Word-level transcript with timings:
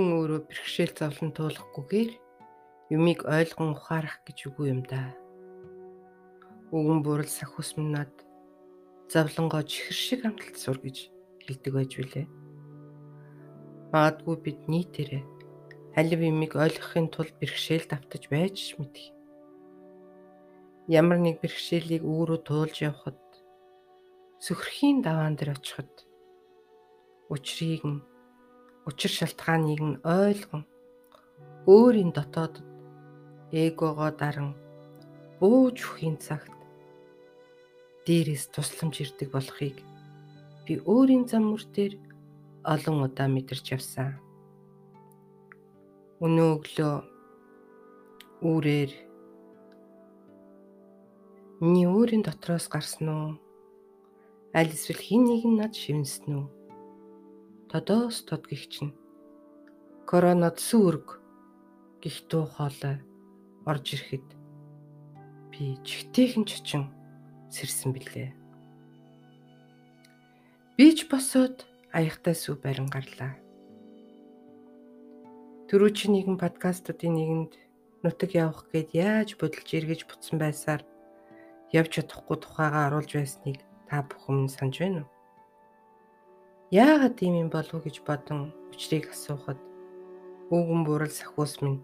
хүн 0.00 0.16
өөрөө 0.16 0.40
бэрхшээл 0.48 0.96
зовлон 0.96 1.30
туулахгүйгээр 1.36 2.10
юмыг 2.96 3.20
ойлгон 3.28 3.76
ухаарах 3.76 4.24
гэж 4.24 4.48
үгүй 4.48 4.72
юм 4.72 4.80
да. 4.88 5.12
Үгэн 6.72 7.04
бурал 7.04 7.28
сахус 7.28 7.76
минад 7.76 8.08
завлангоо 9.12 9.60
чихэр 9.60 9.98
шиг 10.00 10.20
амталт 10.24 10.56
сур 10.56 10.80
гэж 10.80 11.12
хэлдэг 11.44 11.72
байж 11.76 11.90
билээ. 12.00 12.26
Магадгүй 13.92 14.36
бид 14.40 14.60
нийтээрээ 14.72 15.24
алив 16.00 16.20
юмыг 16.24 16.56
ойлгохын 16.56 17.12
тулд 17.12 17.36
бэрхшээл 17.36 17.84
давтаж 17.84 18.24
байж 18.32 18.56
мэдэх. 18.80 19.12
Ямар 20.88 21.20
нэг 21.20 21.44
бэрхшээлийг 21.44 22.08
өөрөө 22.08 22.40
туулж 22.48 22.76
явхад 22.88 23.20
сөхрхийн 24.40 25.04
даваан 25.04 25.36
дээр 25.36 25.60
очиход 25.60 25.92
учрыг 27.28 27.84
нь 27.84 28.00
учир 28.88 29.12
шалтгааныг 29.18 29.80
нь 29.88 30.00
ойлгон 30.04 30.62
өөрийн 31.74 32.10
дотоодод 32.16 32.66
эгогоо 33.52 34.10
даран 34.20 34.50
бууж 35.40 35.76
өхийн 35.88 36.16
цагт 36.26 36.54
дээрээс 38.06 38.44
тусламж 38.54 38.94
ирдэг 39.04 39.28
болохыг 39.32 39.76
би 40.64 40.72
өөрийн 40.92 41.24
зам 41.30 41.44
мөр 41.50 41.64
дээр 41.74 41.94
олон 42.74 42.96
удаа 43.06 43.28
мэдэрч 43.28 43.66
явсан. 43.76 44.20
Өнөө 46.24 46.48
өглөө 46.56 46.94
үүрээр 48.48 48.92
миний 51.60 51.88
өөрийн 51.88 52.24
дотроос 52.24 52.68
гарсан 52.68 53.08
уу? 53.08 53.32
Аль 54.52 54.72
эсвэл 54.76 55.00
хин 55.00 55.24
нэг 55.28 55.42
нь 55.48 55.58
над 55.60 55.72
шивнсэн 55.72 56.28
үү? 56.36 56.59
Тодоос 57.70 58.26
тод 58.26 58.50
гихчин. 58.50 58.90
Коронад 60.02 60.58
сүрг 60.58 61.22
гих 62.02 62.26
дуу 62.26 62.50
хоолой 62.50 62.98
орж 63.62 63.86
ирэхэд 63.94 64.26
би 65.54 65.78
чигтэйхэн 65.86 66.44
чочин 66.50 66.90
сэрсэн 67.54 67.94
билээ. 67.94 68.34
Би 70.74 70.86
ч 70.98 71.06
босоод 71.06 71.62
аяхтай 71.94 72.34
сүв 72.34 72.58
барин 72.58 72.90
гарлаа. 72.90 73.38
Төрөө 75.70 75.90
чи 75.94 76.10
нэгэн 76.10 76.42
подкастуудын 76.42 77.14
нэгэнд 77.14 77.54
нутаг 78.02 78.34
явах 78.34 78.66
гээд 78.74 78.90
яаж 78.98 79.38
бодолж 79.38 79.70
эргэж 79.78 80.10
бутсан 80.10 80.42
байсаар 80.42 80.82
явж 81.70 82.02
чадахгүй 82.02 82.34
тухайгаа 82.42 82.90
оруулж 82.90 83.14
байсныг 83.14 83.62
та 83.86 84.02
бүхэн 84.02 84.50
санаж 84.50 84.74
байна 84.82 85.06
уу? 85.06 85.19
Яагаад 86.70 87.18
ийм 87.18 87.34
юм 87.42 87.50
болов 87.50 87.82
гэж 87.82 88.06
бодон 88.06 88.54
учрыг 88.70 89.10
асуухад 89.10 89.58
үгэн 90.54 90.86
бурал 90.86 91.10
сахиус 91.10 91.58
минь 91.66 91.82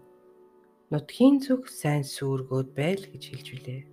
нутгийн 0.91 1.43
зүг 1.43 1.67
сайн 1.67 2.07
сүргөөд 2.07 2.71
байл 2.71 3.03
гэж 3.11 3.23
хэлж 3.27 3.47
билээ. 3.51 3.83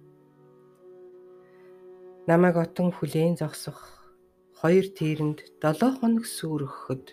Намайг 2.30 2.56
отон 2.62 2.94
хүлээн 2.94 3.34
зогсох 3.42 4.06
хоёр 4.54 4.86
тийрэнд 4.94 5.38
7 5.58 5.98
хоног 5.98 6.24
сүргөхөд 6.30 7.06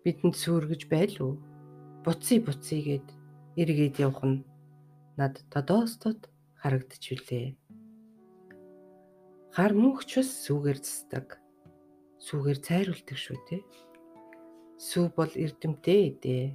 бидэнд 0.00 0.36
сүргэж 0.40 0.88
байлуу. 0.88 1.36
Буцъя 2.08 2.40
буцъя 2.40 2.80
гэд 2.88 3.06
эргээд 3.60 4.00
явах 4.00 4.24
нь 4.24 4.44
над 5.20 5.44
тодоостод 5.52 6.32
харагдаж 6.56 7.04
билээ. 7.04 7.46
Гар 9.52 9.76
мөнхч 9.76 10.16
бас 10.16 10.30
сүгээр 10.48 10.78
цэцдэг. 10.80 11.36
Сүгээр 12.24 12.58
цайруулдаг 12.64 13.18
шүү 13.20 13.38
дээ. 13.52 13.62
Сүү 14.80 15.06
бол 15.12 15.28
эрдэмтэй 15.28 16.16
дээ. 16.24 16.46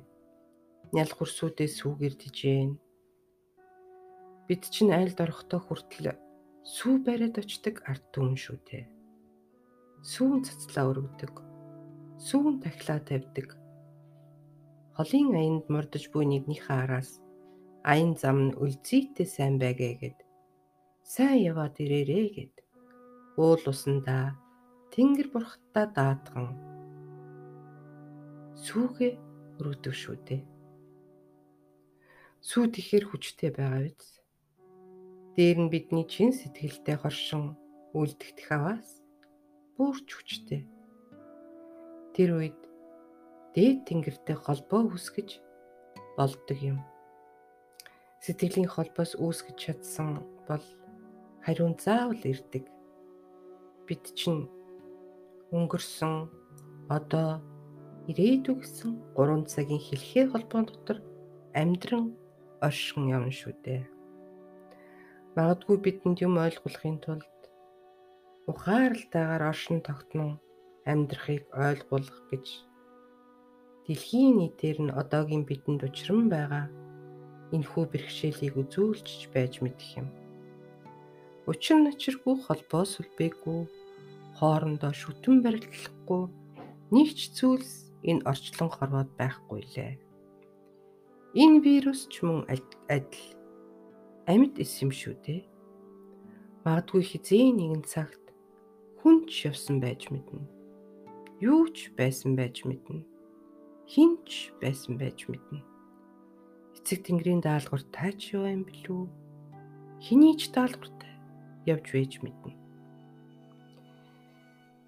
Нял 0.97 1.11
хурсүүдээ 1.13 1.69
сүгээр 1.77 2.15
тижээн. 2.17 2.71
Бид 4.49 4.63
чинь 4.73 4.89
айлд 4.97 5.21
орохдоо 5.21 5.61
хүртэл 5.61 6.17
сүү 6.65 7.05
бариад 7.05 7.37
очдаг 7.37 7.85
ард 7.85 8.01
түмэн 8.17 8.33
шүү 8.33 8.57
дээ. 8.65 8.89
Сүүн 10.01 10.41
цацлаа 10.41 10.89
өргөдөг. 10.89 11.35
Сүүн 12.17 12.65
тахлаа 12.65 12.97
тавьдаг. 13.05 13.53
Холын 14.97 15.37
аянд 15.37 15.69
мурдж 15.69 16.09
буй 16.09 16.25
нэгнийхээ 16.25 16.81
араас 16.81 17.21
аян 17.85 18.17
зам 18.17 18.37
нь 18.49 18.57
үлзийтэй 18.57 19.29
сайн 19.29 19.61
байгээ 19.61 19.93
гэд 20.01 20.17
сайн 21.05 21.45
яваад 21.45 21.77
ирээрээ 21.77 22.25
гэд 22.33 22.55
уул 23.37 23.63
усандаа 23.69 24.33
тэнгэр 24.93 25.27
бурхтаа 25.29 25.85
даатган 25.93 26.57
сүүгээ 28.65 29.13
өргөдөг 29.61 29.93
шүү 29.93 30.17
дээ. 30.25 30.41
Сүү 32.41 32.65
тэгэхээр 32.73 33.05
хүчтэй 33.07 33.49
байгаа 33.53 33.81
биз? 33.85 34.09
Дээр 35.37 35.57
нь 35.61 35.71
бидний 35.73 36.05
чин 36.09 36.33
сэтгэлтэй 36.33 36.97
хоршин 36.97 37.53
үлдэгдэх 37.93 38.49
аваас 38.49 38.89
бүрч 39.77 40.07
хүчтэй. 40.17 40.61
Тэр 42.17 42.29
үед 42.41 42.61
дээд 43.53 43.85
тэнгэртэй 43.85 44.37
холбоо 44.37 44.89
үүсгэж 44.89 45.29
болдог 46.17 46.57
юм. 46.57 46.81
Сэтгэлийн 48.25 48.65
холбоос 48.65 49.13
үүсгэж 49.21 49.57
чадсан 49.61 50.25
бол 50.49 50.65
хариун 51.45 51.77
заавал 51.77 52.17
ирдэг. 52.25 52.65
Бид 53.87 54.03
чинь 54.19 54.51
өнгөрсөн 55.55 56.27
одоо 56.91 57.39
ирээдүг 58.11 58.59
гэсэн 58.63 58.91
3 59.15 59.47
цагийн 59.47 59.83
хэлхээ 59.87 60.25
холбоон 60.31 60.65
дотор 60.67 60.97
амьдран 61.55 62.05
оршин 62.67 63.07
явна 63.15 63.31
шүү 63.31 63.53
дээ. 63.63 63.83
Магадгүй 65.35 65.77
бидэнд 65.85 66.17
юм 66.27 66.35
ойлгуулахын 66.35 66.97
тулд 66.99 67.31
ухаарлалтайгаар 68.51 69.43
оршин 69.51 69.79
тогтнон 69.87 70.31
амьдрахыг 70.91 71.43
ойлгуулах 71.51 72.19
гэж 72.31 72.45
дэлхийн 73.85 74.35
нийтээр 74.39 74.77
нь 74.83 74.95
одоогийн 75.01 75.43
бидэнд 75.47 75.81
учран 75.87 76.27
байгаа 76.27 76.65
энэхүү 77.55 77.83
бэрхшээлийг 77.91 78.55
үзүүлж 78.61 79.31
байж 79.33 79.53
мэдэх 79.63 79.89
юм. 80.01 80.07
Учир 81.47 81.79
начиргүй 81.79 82.35
холбоо 82.43 82.83
сүлбээгүй 82.83 83.59
хоорондоо 84.35 84.91
шүтэн 84.91 85.39
барилдахгүй 85.45 86.23
нэг 86.91 87.09
ч 87.15 87.31
зүйлс 87.39 87.87
энэ 88.03 88.27
орчлон 88.27 88.67
хорвоод 88.67 89.09
байхгүй 89.15 89.61
лээ. 89.71 89.95
Энэ 91.39 91.63
вирус 91.63 92.11
ч 92.11 92.27
мөн 92.27 92.43
адил 92.51 93.31
амьд 94.27 94.59
эс 94.59 94.75
юм 94.83 94.91
шүү 94.91 95.15
дээ. 95.23 95.47
Магадгүй 96.67 97.03
хизээ 97.15 97.55
нэгэн 97.55 97.83
цагт 97.87 98.25
хүнч 98.99 99.47
явсан 99.47 99.79
байж 99.79 100.11
мэднэ. 100.11 100.43
Юу 101.39 101.71
ч 101.71 101.95
байсан 101.95 102.35
байж 102.35 102.67
мэднэ. 102.67 103.07
Хинч 103.87 104.51
байсан 104.59 104.99
байж 104.99 105.31
мэднэ. 105.31 105.63
Эцэг 106.75 107.07
тэнгэрийн 107.07 107.39
даалгавар 107.39 107.87
таач 107.95 108.35
юу 108.35 108.43
юм 108.51 108.67
бэлүү? 108.67 109.03
Хэний 110.03 110.35
ч 110.35 110.51
даалгавартай 110.51 111.06
явж 111.67 111.87
вэж 111.93 112.11
мэднэ. 112.23 112.53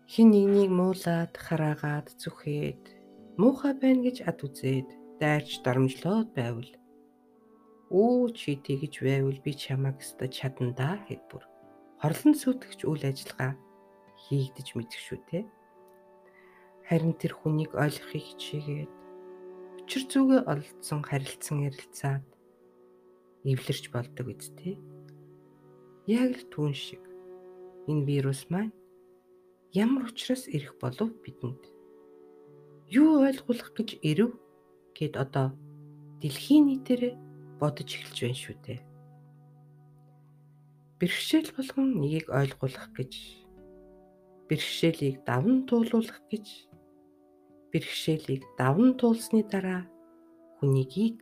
Хин 0.09 0.27
нэгнийг 0.33 0.71
муулаад, 0.73 1.37
хараагаад, 1.37 2.07
зүхээд, 2.17 2.83
муухай 3.37 3.73
байна 3.77 4.09
гэж 4.09 4.25
ад 4.25 4.41
үзээд, 4.41 4.89
дайрч 5.21 5.61
дарамжлоод 5.61 6.33
байвал 6.33 6.71
Өө 7.89 8.37
чи 8.37 8.53
тэгж 8.53 9.01
байвал 9.01 9.41
би 9.41 9.51
чамайг 9.57 9.97
өстө 9.97 10.29
чадна 10.29 10.77
да 10.77 11.01
гэд 11.09 11.25
бүр 11.25 11.41
хорлон 11.97 12.37
сүтгэж 12.37 12.85
үйл 12.85 13.01
ажиллагаа 13.01 13.57
хийгдэж 14.29 14.77
мэдэх 14.77 15.01
шүү 15.01 15.19
те. 15.25 15.39
Харин 16.85 17.17
тэр 17.17 17.33
хүнийг 17.33 17.73
ойлгохыг 17.73 18.21
хичээгээд 18.29 18.93
учир 19.81 20.03
зүгээ 20.05 20.41
олдсон 20.45 21.01
харилцан 21.01 21.65
ярилцаад 21.65 22.25
эвлэрч 23.41 23.85
болдог 23.89 24.37
үсттэй. 24.37 24.77
Яг 26.07 26.31
л 26.37 26.45
түүн 26.53 26.73
шиг 26.77 27.03
энэ 27.89 28.05
вирус 28.05 28.47
маань 28.53 28.71
ямар 29.73 30.07
учраас 30.07 30.47
ирэх 30.47 30.77
болов 30.79 31.09
бидэнд? 31.23 31.63
Юу 32.87 33.25
ойлгуулах 33.27 33.73
гэж 33.75 33.99
ирэв 34.01 34.31
гэд 34.97 35.13
одоо 35.17 35.53
дэлхийн 36.21 36.65
нийтээр 36.67 37.15
бодож 37.59 37.89
эхэлж 37.91 38.17
байна 38.21 38.39
шүү 38.39 38.57
дээ. 38.65 38.79
Бэрхшээл 40.99 41.51
болгон 41.55 41.87
нэгийг 42.01 42.27
ойлгуулах 42.33 42.87
гэж 42.97 43.13
бэрхшээлийг 44.49 45.21
давн 45.29 45.69
туулуулах 45.69 46.19
гэж 46.27 46.45
бэрхшээлийг 47.71 48.43
давн 48.57 48.97
туулсны 48.97 49.45
дараа 49.45 49.85
хүнийгийг 50.57 51.21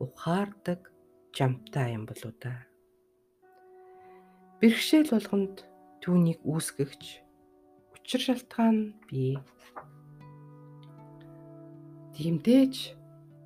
ухаардаг 0.00 0.90
жамтай 1.36 1.92
юм 1.94 2.08
болоо 2.08 2.32
да. 2.40 2.71
Бэрхшээл 4.62 5.10
болгонд 5.10 5.66
түүнийг 6.06 6.38
үүсгэгч 6.46 7.04
учир 7.98 8.20
шалтгаан 8.22 8.94
бий. 9.10 9.34
Тимдээж 12.14 12.94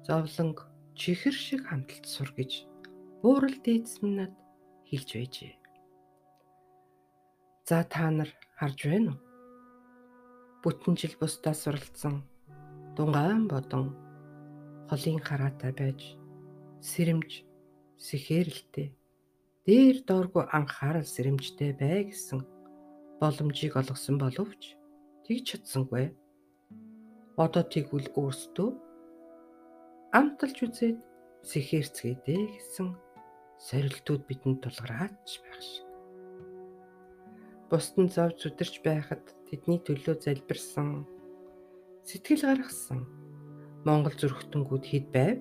зовлонг 0.05 0.69
чихэр 0.93 1.33
шиг 1.33 1.65
хамталт 1.65 2.05
сур 2.05 2.29
гэж 2.37 2.69
буурал 3.25 3.57
дээдс 3.65 4.05
минь 4.05 4.29
над 4.29 4.35
хэлж 4.93 5.09
байжээ. 5.17 5.55
За 7.65 7.81
та 7.89 8.13
нар 8.13 8.29
харж 8.61 8.79
байна 8.85 9.17
уу? 9.17 9.21
Бүтэн 10.61 11.01
жил 11.01 11.17
бусдаас 11.17 11.65
суралцсан 11.65 12.29
дунгаан 12.93 13.49
бодон 13.49 13.97
холын 14.93 15.21
хараатай 15.25 15.73
байж 15.73 16.01
сэрэмж 16.85 17.41
сэхэрэлтэй 18.05 18.93
дээр 19.67 20.07
дооргүй 20.07 20.47
анхаарал 20.55 21.03
сэрэмжтэй 21.03 21.75
бай 21.75 22.07
гэсэн 22.07 22.39
боломжийг 23.19 23.75
олгосон 23.75 24.17
боловч 24.23 24.79
тэгж 25.27 25.59
чадсангүй. 25.59 26.15
Одоо 27.35 27.65
тэгвэл 27.67 28.15
өөрсдөө 28.15 28.71
амталж 30.15 30.57
үзээд 30.71 30.99
сэхэрцгээдээ 31.51 32.43
гэсэн 32.55 32.89
сорилтууд 33.59 34.23
бидэнд 34.31 34.63
тулгараач 34.63 35.31
байх 35.43 35.59
шиг. 35.59 35.87
Бусдын 37.67 38.07
зов 38.07 38.39
зүдэрч 38.39 38.87
байхад 38.87 39.25
тэдний 39.51 39.83
төлөө 39.83 40.15
залбирсан 40.23 41.11
сэтгэл 42.07 42.47
гаргасан 42.55 43.03
Монгол 43.83 44.15
зүрхтөнгүүд 44.15 44.85
хэд 44.87 45.07
байв? 45.11 45.39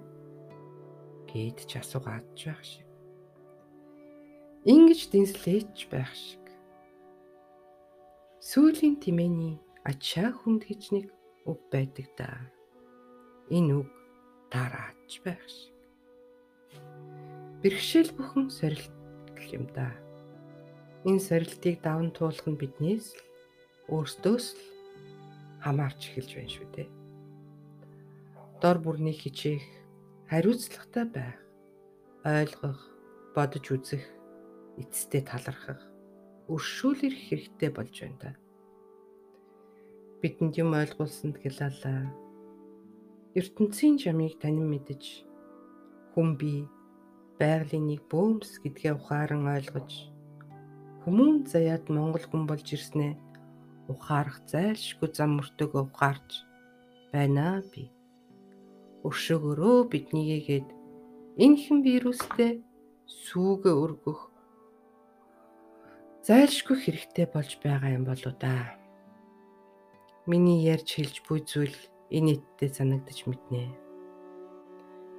Гээд 1.29 1.69
ч 1.69 1.71
асуугаадж 1.77 2.39
байх 2.49 2.63
шиг. 2.65 2.84
Ингиж 4.65 5.13
дэнслээч 5.13 5.93
байх 5.93 6.09
шиг. 6.17 6.41
Сүүлийн 8.41 8.97
тэмээний 8.97 9.61
ачаа 9.85 10.33
хүнд 10.33 10.65
гэж 10.65 10.89
нэг 10.89 11.05
үг 11.45 11.61
байдаг 11.69 12.09
да. 12.17 12.49
Энэ 13.53 13.85
үг 13.85 13.89
тараач 14.49 15.21
байх 15.21 15.45
шиг. 15.45 15.77
Бэрхшээл 17.61 18.09
бүхэн 18.17 18.49
сорилт 18.49 18.89
юм 19.53 19.69
да. 19.69 19.93
Энэ 21.05 21.21
сорилтыг 21.21 21.85
даван 21.85 22.09
туулах 22.09 22.49
нь 22.49 22.57
биднээс 22.57 23.13
л 23.13 23.21
өөрсдөөс 23.93 24.45
л 24.57 24.61
хамаарч 25.61 26.01
эхэлж 26.09 26.31
байна 26.41 26.49
шүү 26.49 26.67
дээ. 26.73 26.89
Дор 28.65 28.77
бүрний 28.81 29.13
хичээх, 29.13 29.61
хариуцлагатай 30.25 31.05
байх, 31.05 31.37
ойлгох, 32.25 32.81
бодож 33.37 33.65
үзэх, 33.69 34.14
эцэстээ 34.81 35.23
талархах, 35.29 35.81
өршөөлөх 36.51 37.15
хэрэгтэй 37.27 37.69
болж 37.73 37.95
байна 38.01 38.19
да. 38.21 38.31
Бидэнд 40.21 40.53
юм 40.61 40.71
ойлгуулсанд 40.73 41.35
гялалаа. 41.43 42.11
ертөнцийн 43.35 43.99
жамыг 43.99 44.39
танин 44.39 44.67
мэдэж 44.71 45.03
хүн 46.15 46.29
бий 46.39 46.63
байгалийн 47.39 47.85
нэг 47.91 48.01
бөөмс 48.07 48.63
гэдгээ 48.63 48.93
ухаан 48.95 49.43
ойлгож 49.55 49.91
хүмүүн 51.03 51.43
заяад 51.51 51.85
Монгол 51.91 52.25
хүн 52.27 52.43
болж 52.47 52.67
ирснээ 52.71 53.13
ухаарах 53.91 54.39
зайлшгүй 54.51 55.09
зам 55.13 55.37
мөртөгөө 55.37 55.83
ухаарч 55.85 56.29
байна 57.13 57.61
би. 57.71 57.91
Өршөөгөрөө 59.05 59.77
биднийгээд 59.91 60.67
энэ 61.43 61.57
хэн 61.61 61.79
вирустэй 61.85 62.53
сүүгээ 63.05 63.75
өргөх 63.83 64.19
зайлшгүй 66.25 66.77
хэрэгтэй 66.81 67.29
болж 67.29 67.61
байгаа 67.61 67.93
юм 67.93 68.03
болоо 68.09 68.33
да. 68.41 68.73
Миний 70.25 70.65
ярьж 70.65 70.97
хэлж 70.97 71.21
буй 71.29 71.45
зүйл 71.45 71.77
энэ 72.09 72.41
нийтдээ 72.41 72.69
санагдаж 72.73 73.29
мэднэ. 73.29 73.69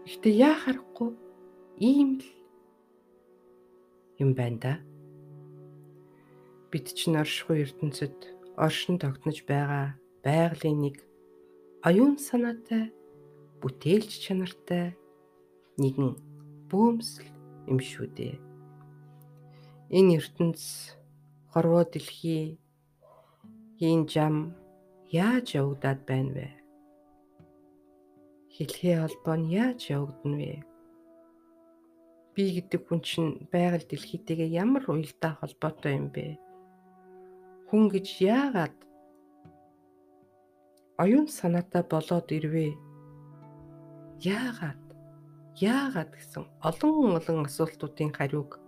Гэхдээ 0.03 0.35
яа 0.35 0.56
харахгүй 0.58 1.14
ийм 1.79 2.19
л 2.19 2.26
юм 4.19 4.35
байна 4.35 4.58
да. 4.58 4.75
Бид 6.75 6.91
ч 6.91 7.06
норшгүй 7.06 7.62
ертөнцид 7.62 8.35
оршин 8.58 8.99
тогтнож 8.99 9.47
байгаа 9.47 9.94
байгалийн 10.26 10.91
нэг 10.91 10.97
аюун 11.87 12.19
санаатай 12.19 12.91
бүтээлч 13.62 14.11
чанартай 14.26 14.99
нэгэн 15.79 16.19
бөөмсөл 16.67 17.31
юм 17.70 17.79
шүү 17.79 18.11
дээ. 18.11 18.35
Энэ 19.94 20.19
ертөнц 20.19 20.95
хорвоо 21.56 21.88
дэлхий 21.88 22.61
хийн 23.81 24.05
жам 24.12 24.53
яаж 25.08 25.56
явагдаад 25.56 26.00
байна 26.05 26.32
вэ? 26.37 26.49
Хэлхээ 28.55 28.97
холбоо 29.00 29.37
нь 29.41 29.49
яаж 29.56 29.81
явагдана 29.97 30.37
вэ? 30.37 30.53
би 32.37 32.44
гэдэг 32.53 32.81
хүн 32.85 33.00
чинь 33.00 33.49
байгаль 33.49 33.88
дэлхийтэйгээ 33.88 34.53
ямар 34.61 34.85
уялдаа 34.85 35.41
холбоотой 35.41 35.97
юм 35.97 36.12
бэ? 36.12 36.37
Хүн 37.73 37.88
гэж 37.88 38.06
яагаад 38.20 38.76
оюун 41.00 41.29
санаатай 41.32 41.81
болоод 41.88 42.29
ирвэ? 42.37 42.76
Яагаад? 44.20 44.85
Яагаад 45.56 46.12
гэсэн 46.12 46.44
олон 46.61 47.17
олон 47.17 47.49
асуултуудын 47.49 48.12
хариуг 48.12 48.61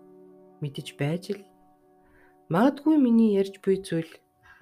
мэдэж 0.64 0.96
байж 0.96 1.36
л 1.36 1.44
магадгүй 2.48 2.96
миний 2.96 3.36
ярьж 3.36 3.60
буй 3.60 3.76
зүйл 3.84 4.08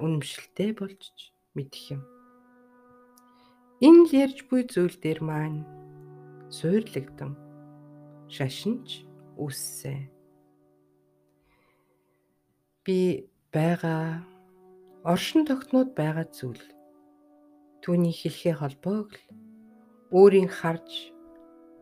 үнэмшилтэй 0.03 0.75
болж 0.75 1.31
мэдэх 1.55 1.95
юм. 1.95 2.03
Энэ 3.79 4.03
л 4.11 4.13
ярьж 4.27 4.39
буй 4.51 4.67
зүйл 4.67 4.97
дээр 4.99 5.21
маань 5.23 5.63
суйрлагдсан 6.51 7.39
шашинч 8.27 9.07
үссэн. 9.39 10.11
Би 12.83 13.31
байгаа 13.55 14.27
оршин 15.07 15.47
тогтноод 15.47 15.95
байгаа 15.95 16.27
зүйл 16.27 16.65
түүний 17.87 18.11
хэлхээ 18.11 18.55
холбоог 18.59 19.15
л 19.15 19.23
өөрийн 20.11 20.51
харж 20.51 21.15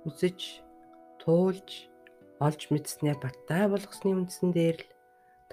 үзэж 0.04 0.60
туулж 1.24 1.88
олж 2.44 2.60
мэдснээ 2.68 3.16
баттай 3.24 3.64
болгосны 3.72 4.12
үндсэн 4.12 4.52
дээр 4.52 4.78
л 4.84 4.93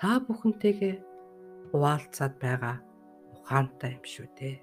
та 0.01 0.17
бүхэнтэйгээ 0.25 0.95
хуваалцаад 1.69 2.33
байгаа 2.41 2.77
ухаантай 3.37 3.91
юм 4.01 4.05
шүү 4.13 4.27
дээ. 4.33 4.57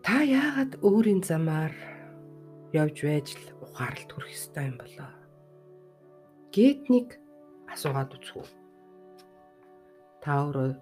Та 0.00 0.16
яагаад 0.24 0.80
өөрийн 0.80 1.20
замаар 1.20 1.76
явж 2.72 2.96
байж 3.04 3.36
л 3.36 3.44
ухаарлт 3.60 4.08
хүрэх 4.16 4.32
ёстой 4.32 4.64
юм 4.72 4.80
болоо. 4.80 5.12
Гэт 6.56 6.88
нэг 6.88 7.20
асуугаад 7.68 8.16
үзв. 8.16 8.48
Та 10.24 10.40
өөрөө 10.40 10.80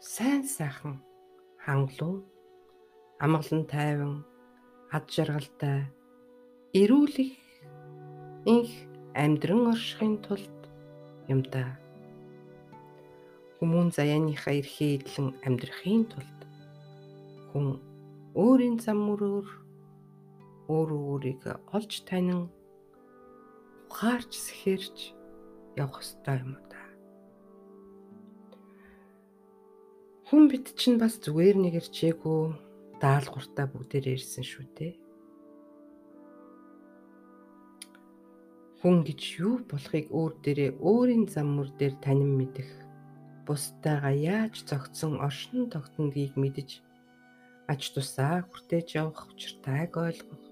сайн 0.00 0.48
сайхан 0.48 1.04
хангалуун 1.60 2.24
амгалан 3.20 3.68
тайван 3.68 4.24
ад 4.88 5.04
жаргалтай 5.12 5.84
эрүүл 6.72 7.16
их 7.28 7.36
инх 8.48 8.93
амьдран 9.14 9.70
оршихын 9.72 10.18
тулд 10.26 10.60
юм 11.32 11.40
да. 11.52 11.78
Хүмүүн 13.58 13.94
заяаныхаа 13.94 14.54
эрхээ 14.60 14.90
идэлэн 14.98 15.28
амьдрахын 15.46 16.02
тулд 16.10 16.40
хүн 17.50 17.66
өөрийн 18.34 18.76
зам 18.82 18.98
мөрөөр 19.06 19.46
өөрөө 20.74 21.02
өөрийгөө 21.12 21.56
олж 21.76 21.92
танин 22.08 22.50
ухаарч 23.90 24.32
сэхэрч 24.34 24.98
явах 25.78 26.02
ёстой 26.02 26.38
юм 26.42 26.58
да. 26.66 26.82
Хүн 30.26 30.50
бит 30.50 30.66
чинь 30.74 30.98
бас 30.98 31.14
зүгээр 31.22 31.56
нэг 31.62 31.74
ирчээгүй 31.78 32.42
даалгавартай 32.98 33.66
бүгдээр 33.70 34.18
ирсэн 34.18 34.42
шүү 34.42 34.66
дээ. 34.74 35.03
Хүн 38.84 39.00
гэж 39.00 39.40
юу 39.40 39.64
болохыг 39.64 40.12
өөр 40.12 40.32
дээрээ 40.44 40.76
өөрийн 40.76 41.24
зам 41.32 41.56
мөр 41.56 41.72
дээр 41.80 41.96
танин 42.04 42.36
мэдэх. 42.36 42.68
Бусдаагаа 43.48 44.12
яаж 44.12 44.60
зогтсон 44.68 45.24
оршин 45.24 45.72
тогтнодгийг 45.72 46.36
мэдэж 46.36 46.84
аж 47.64 47.80
тусаа 47.96 48.44
хүртээж 48.44 48.88
явах 49.00 49.32
учиртайг 49.32 49.96
ойлгох. 49.96 50.44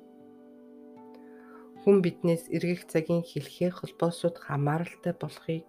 Хүн 1.84 2.00
биднээс 2.00 2.48
эргэх 2.48 2.88
цагийн 2.88 3.20
хэлхээ 3.20 3.68
холбоосууд 3.76 4.40
хамааралтай 4.40 5.12
болохыг 5.12 5.68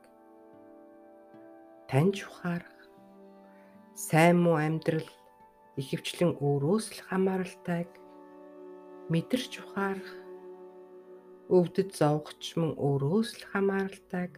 таньж 1.91 2.23
ухаарах. 2.23 2.79
Сайн 3.91 4.39
муу 4.39 4.55
амьдрал 4.55 5.11
ихэвчлэн 5.75 6.39
өөрөөс 6.39 6.95
л 6.95 6.99
хамааралтайг 7.11 7.91
мэдэрч 9.11 9.51
ухаарах 9.59 10.22
өвдөд 11.57 11.89
зовгоч 11.99 12.43
мөн 12.57 12.71
өөрөөс 12.87 13.29
л 13.37 13.43
хамааралтайг 13.51 14.33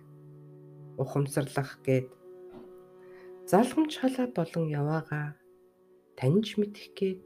ухамсарлах 1.01 1.71
гээд. 1.87 2.07
Залхамж 3.49 3.91
халаа 3.99 4.27
болон 4.37 4.65
яваага 4.81 5.21
таньж 6.19 6.47
мэдэх 6.59 6.87
гээд. 6.99 7.21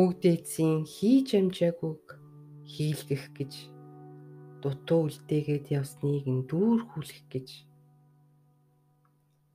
Өгдөөцийн 0.00 0.86
хийж 0.94 1.28
амжаагүйг 1.40 2.06
хийлгэх 2.72 3.24
гэж 3.38 3.52
дутуу 4.62 5.10
үлдээгээд 5.10 5.66
явсныг 5.80 6.24
нь 6.30 6.46
дүүрхүүлэх 6.50 7.22
гэж. 7.32 7.48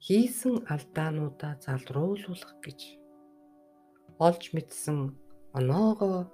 Хийсэн 0.06 0.56
алдаануудаа 0.74 1.54
залруулах 1.64 2.54
гэж. 2.66 2.80
Олж 4.28 4.44
мэдсэн 4.56 5.00
оноогоо 5.56 6.28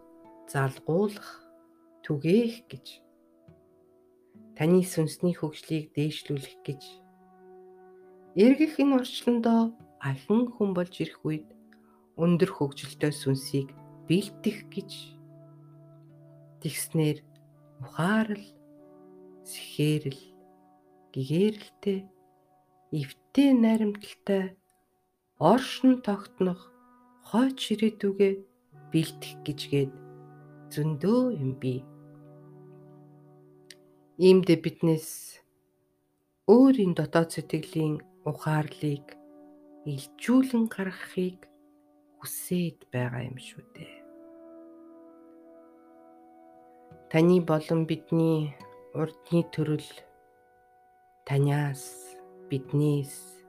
залгуулах 0.49 1.50
түгээх 2.05 2.67
гэж. 2.71 2.87
Таны 4.57 4.81
сүнсний 4.83 5.35
хөгжлийг 5.37 5.93
дээшлүүлэх 5.95 6.55
гэж. 6.67 6.81
Эргэх 8.35 8.79
энэ 8.81 8.95
орчлондоо 8.99 9.61
ахин 9.99 10.51
хүн 10.53 10.71
болж 10.77 10.93
ирэх 11.03 11.19
үед 11.27 11.47
өндөр 12.17 12.51
хөгжилтэй 12.53 13.13
сүнсийг 13.13 13.69
бэлтгэх 14.07 14.59
гэж. 14.73 14.91
Тэгснэр 16.61 17.17
ухаарл 17.81 18.45
сэхээрл 19.43 20.21
гэгэрэлтэй 21.13 21.99
эвтэй 22.91 23.49
найрамдалтай 23.63 24.43
оршин 25.39 26.01
тогтнох 26.05 26.61
хойч 27.29 27.57
ширээдүгэ 27.65 28.29
бэлтгэх 28.91 29.35
гэжгээд 29.45 29.91
зөндөө 30.73 31.21
юм 31.41 31.51
бий. 31.61 31.79
Иймдээ 34.21 34.61
биднээс 34.61 35.09
өөрийн 36.45 36.93
дотоод 36.93 37.33
сэтгэлийн 37.33 38.05
ухаарлыг 38.29 39.17
илжүүлэн 39.89 40.69
гаргахыг 40.69 41.49
хүсээд 42.21 42.85
байгаа 42.93 43.25
юм 43.25 43.37
шүү 43.41 43.65
дээ. 43.73 43.95
Таны 47.09 47.41
болон 47.41 47.89
бидний 47.89 48.53
урдны 48.93 49.41
төрөл 49.49 49.89
таниас 51.25 52.13
биднээс 52.45 53.41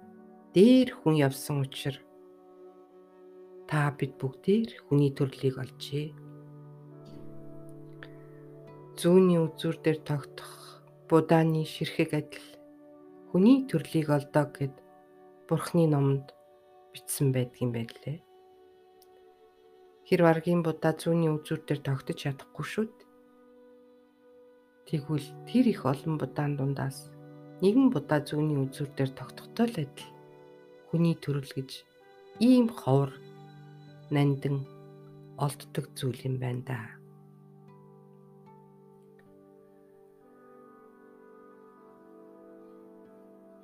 дээр 0.57 0.89
хүн 0.97 1.21
явсан 1.21 1.61
учраас 1.69 2.01
та 3.69 3.93
бид 3.93 4.17
бүгдээр 4.17 4.89
хүний 4.89 5.13
төрлийг 5.13 5.61
олжээ. 5.61 6.17
Зүүнний 8.97 9.41
үзүүр 9.41 9.77
дээр 9.85 10.01
тогтох 10.09 10.62
будааны 11.13 11.69
ширхэг 11.69 12.11
адил 12.17 12.49
хүний 13.29 13.69
төрлийг 13.69 14.09
олдоо 14.17 14.49
гэд 14.49 14.73
Бурхны 15.45 15.85
номонд 15.85 16.33
бичсэн 16.97 17.37
байдгийн 17.37 17.69
байлээ. 17.77 18.25
Хэр 20.09 20.21
варгийн 20.25 20.65
будаа 20.65 20.97
зүүнний 20.97 21.29
үзүүр 21.29 21.61
дээр 21.69 21.81
тогтож 21.85 22.17
чадахгүй 22.17 22.65
шүү 22.65 22.87
дээ. 22.89 23.11
Тэгвэл 24.89 25.29
тэр 25.45 25.65
их 25.69 25.85
олон 25.85 26.17
будаан 26.17 26.57
дундаас 26.57 27.13
нэгэн 27.61 27.93
будаа 27.93 28.25
зүүнний 28.25 28.57
үзүүр 28.65 28.91
дээр 28.97 29.13
тогтохтой 29.13 29.69
л 29.69 29.77
адил 29.85 30.09
хүний 30.89 31.13
төрөл 31.21 31.53
гэж 31.53 31.71
ийм 32.41 32.73
ховор 32.73 33.13
нандин 34.09 34.65
олддог 35.37 35.93
зүйл 35.93 36.25
юм 36.25 36.41
байна 36.41 36.65
да. 36.65 37.02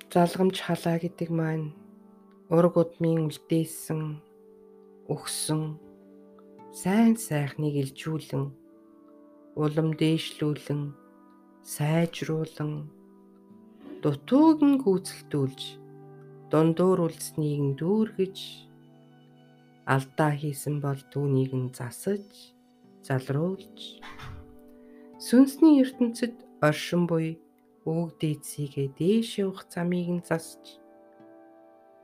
Залгамж 0.09 0.57
халаа 0.65 0.97
гэдэг 0.97 1.29
маань 1.29 1.69
ураг 2.49 2.75
удмын 2.81 3.29
үлдээсэн 3.29 4.01
өгсөн 5.13 5.77
сайн 6.73 7.13
сайхныг 7.13 7.75
илжүүлэн 7.83 8.45
улам 9.63 9.89
дээшлүүлэн 10.01 10.81
сайжруулан 11.73 12.73
дутууг 14.01 14.59
нь 14.65 14.81
гүйцэлдүүлж 14.81 15.61
дундуур 16.49 16.99
үлдснийг 17.05 17.61
нь 17.67 17.77
дүүргэж 17.77 18.37
алдаа 19.93 20.31
хийсэн 20.41 20.75
бол 20.85 21.01
түүнийг 21.13 21.53
нь 21.61 21.69
засаж 21.77 22.25
залруулж 23.05 23.77
сүнсний 25.21 25.75
ертөнцид 25.85 26.33
оршин 26.65 27.05
буй 27.05 27.37
өвөг 27.87 28.11
дээдсийгээ 28.19 28.87
дээш 28.99 29.29
явах 29.43 29.63
замыг 29.71 30.07
нь 30.15 30.25
засч 30.27 30.63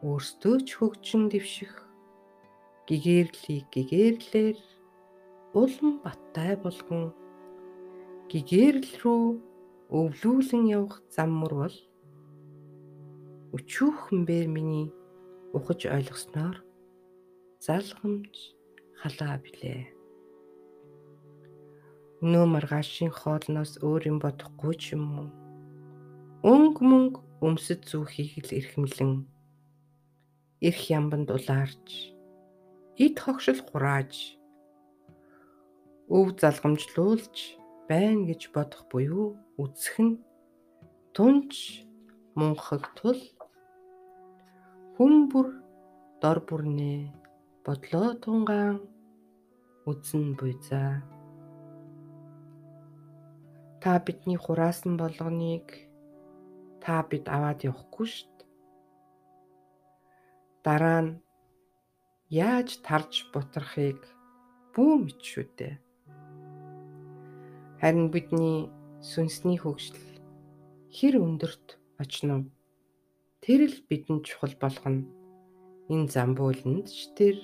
өөртөө 0.06 0.58
ч 0.68 0.70
хөгжин 0.78 1.24
дэвших 1.32 1.74
гэгээрлийг 2.88 3.66
гэгээрлэр 3.76 4.58
улам 5.62 5.92
баттай 6.04 6.54
болгон 6.64 7.16
гэгээрл 8.32 8.92
рүү 9.02 9.24
өвлүүлэн 10.00 10.64
явах 10.78 11.02
зам 11.10 11.32
мөр 11.40 11.54
бол 11.62 11.78
өчүүхэн 13.56 14.20
бээр 14.28 14.48
миний 14.56 14.88
ухаж 15.58 15.82
ойлгосноор 15.88 16.58
залгамж 17.66 18.36
халаа 19.00 19.36
билээ. 19.44 19.82
Өнөө 22.24 22.46
маргаашийн 22.52 23.14
хоолноос 23.16 23.80
өөр 23.86 24.02
юм 24.12 24.18
бодохгүй 24.20 24.74
ч 24.82 24.84
юм 24.96 25.04
уу. 25.20 25.45
Өнгө 26.46 26.82
мөнгө 26.86 27.22
өмсөд 27.42 27.88
зүүхийг 27.90 28.46
л 28.46 28.52
эрхэмлэн 28.54 29.14
эрх 30.62 30.82
ямбанд 30.94 31.34
улаарч 31.34 32.14
эд 33.02 33.18
хогшил 33.18 33.58
хурааж. 33.66 34.38
Өв 36.06 36.38
залгамжлуулж 36.38 37.58
байна 37.90 38.30
гэж 38.30 38.54
бодох 38.54 38.86
буюу 38.94 39.34
үзэх 39.58 39.98
нь. 40.06 40.22
Тунч 41.18 41.82
мунхаг 42.38 42.94
тул. 42.94 43.18
Хүн 45.02 45.26
бүр 45.34 45.50
дор 46.22 46.46
бүрнээ 46.46 47.10
бодлоо 47.66 48.14
тунгаан. 48.22 48.86
Үзэн 49.90 50.38
буйзаа. 50.38 51.02
Та 53.82 53.98
бидний 54.06 54.38
хураасан 54.38 54.94
болгоныг 54.94 55.85
та 56.86 57.02
бид 57.10 57.26
аваад 57.36 57.66
явахгүй 57.70 58.08
штт 58.14 58.38
дараа 60.66 61.02
нь 61.06 61.12
яаж 62.30 62.70
тарж 62.86 63.14
бутрахыг 63.34 64.00
бүү 64.74 64.94
мэд 65.02 65.20
шүү 65.32 65.46
дээ 65.58 65.76
Харин 67.86 68.08
бидний 68.10 68.72
сүнсний 69.04 69.60
хөгжил 69.60 70.00
хэр 70.96 71.20
өндөрт 71.22 71.76
очно. 72.02 72.48
Тэр 73.44 73.68
л 73.68 73.78
бидэнд 73.86 74.24
чухал 74.24 74.56
болгоно. 74.58 75.04
Энэ 75.92 76.08
замбууланд 76.10 76.88
ч 76.88 77.12
тэр 77.14 77.38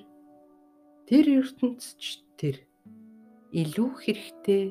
тэр 1.06 1.46
ертөнцид 1.46 2.00
ч 2.00 2.26
тэр 2.40 2.58
илүү 3.54 3.90
хэрэгтэй 4.02 4.64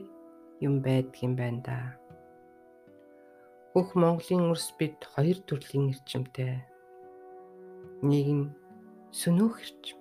юм 0.64 0.80
байдгийн 0.80 1.36
байна 1.36 1.60
да. 1.60 1.78
Бүх 3.74 3.94
Монголын 3.94 4.50
өрс 4.50 4.74
бид 4.78 4.98
хоёр 5.14 5.38
төрлийн 5.46 5.92
эрчимтэй. 5.94 6.66
Нэг 8.02 8.26
нь 8.38 8.46
сүнөөх 9.14 9.56
эрчим. 9.64 9.98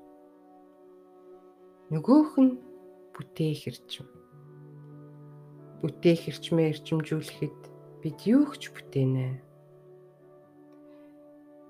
Нөгөөх 1.94 2.32
нь 2.42 2.54
бүтээх 3.14 3.62
эрчим 3.70 4.08
бүтээх 5.80 6.28
эрчмээ 6.28 6.76
эрчимжүүлэхэд 6.76 7.60
бид 8.04 8.20
юу 8.28 8.52
ч 8.60 8.68
бүтээнэ. 8.76 9.40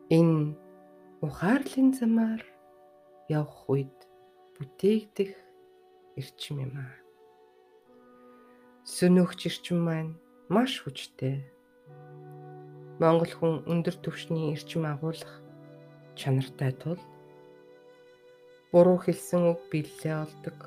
Энэ 0.09 0.57
ухаарлын 1.21 1.93
замаар 1.93 2.41
явах 3.29 3.69
үед 3.69 3.97
бүтээгдэх 4.57 5.33
эрчим 6.17 6.55
юм 6.65 6.73
аа. 6.81 6.97
Сүнөөгч 8.89 9.41
эрчим 9.45 9.85
маань 9.85 10.17
маш 10.49 10.81
хүчтэй. 10.81 11.45
Монгол 12.99 13.31
хүн 13.31 13.53
өндөр 13.71 13.95
түвшний 14.03 14.51
эрчим 14.51 14.83
агуулах 14.83 15.33
чанартай 16.19 16.75
тул 16.75 16.99
буруу 18.71 18.99
хэлсэн 18.99 19.55
үг 19.55 19.59
биллээ 19.71 20.15
олдог. 20.25 20.57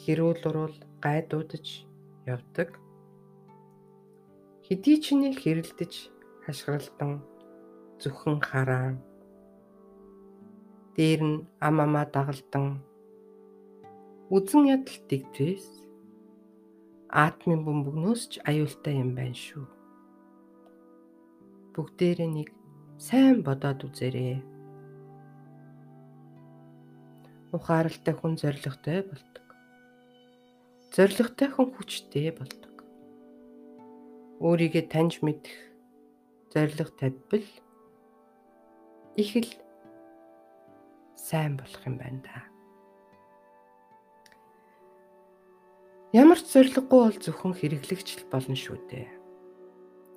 Хэрүүл 0.00 0.42
урал 0.48 0.76
гайдуудаж 1.04 1.84
явдаг. 2.24 2.80
Хэдий 4.64 4.96
ч 5.04 5.12
нэг 5.12 5.36
хэрэлдэж 5.44 5.92
хашгиралдан 6.48 7.20
зүхэн 8.00 8.40
хараан 8.40 8.96
дээр 10.96 11.20
нь 11.20 11.38
ам 11.60 11.76
амаа 11.84 12.06
дагалдан 12.08 12.80
үзэн 14.32 14.72
ядал 14.72 14.98
дэгдвэс 15.10 15.68
атмын 17.12 17.60
бөмбөгнөөс 17.66 18.22
ч 18.30 18.32
аюултай 18.48 18.94
юм 19.04 19.12
байна 19.18 19.36
шүү. 19.36 19.73
Бүгдээрээ 21.74 22.30
нэг 22.30 22.48
сайн 22.96 23.42
бодоод 23.42 23.82
үзээрэй. 23.84 24.54
ухааралтай 27.54 28.14
хүн 28.18 28.34
зоригтой 28.34 29.06
болдог. 29.06 29.46
Зоригтой 30.90 31.48
хүн 31.54 31.70
хүчтэй 31.70 32.34
болдог. 32.34 32.82
Өөрийгөө 34.42 34.84
таньж 34.90 35.22
мэдэх 35.22 35.54
зориг 36.50 36.90
тавьбал 36.98 37.46
их 39.14 39.30
л 39.38 39.50
сайн 41.14 41.54
болох 41.54 41.82
юм 41.86 41.96
байна 41.98 42.20
да. 42.26 42.42
Ямар 46.10 46.38
ч 46.42 46.46
зориггүй 46.58 46.86
бол 46.90 47.18
зөвхөн 47.22 47.54
хэрэглэгч 47.54 48.26
болно 48.30 48.58
шүү 48.58 48.78
дээ. 48.90 49.13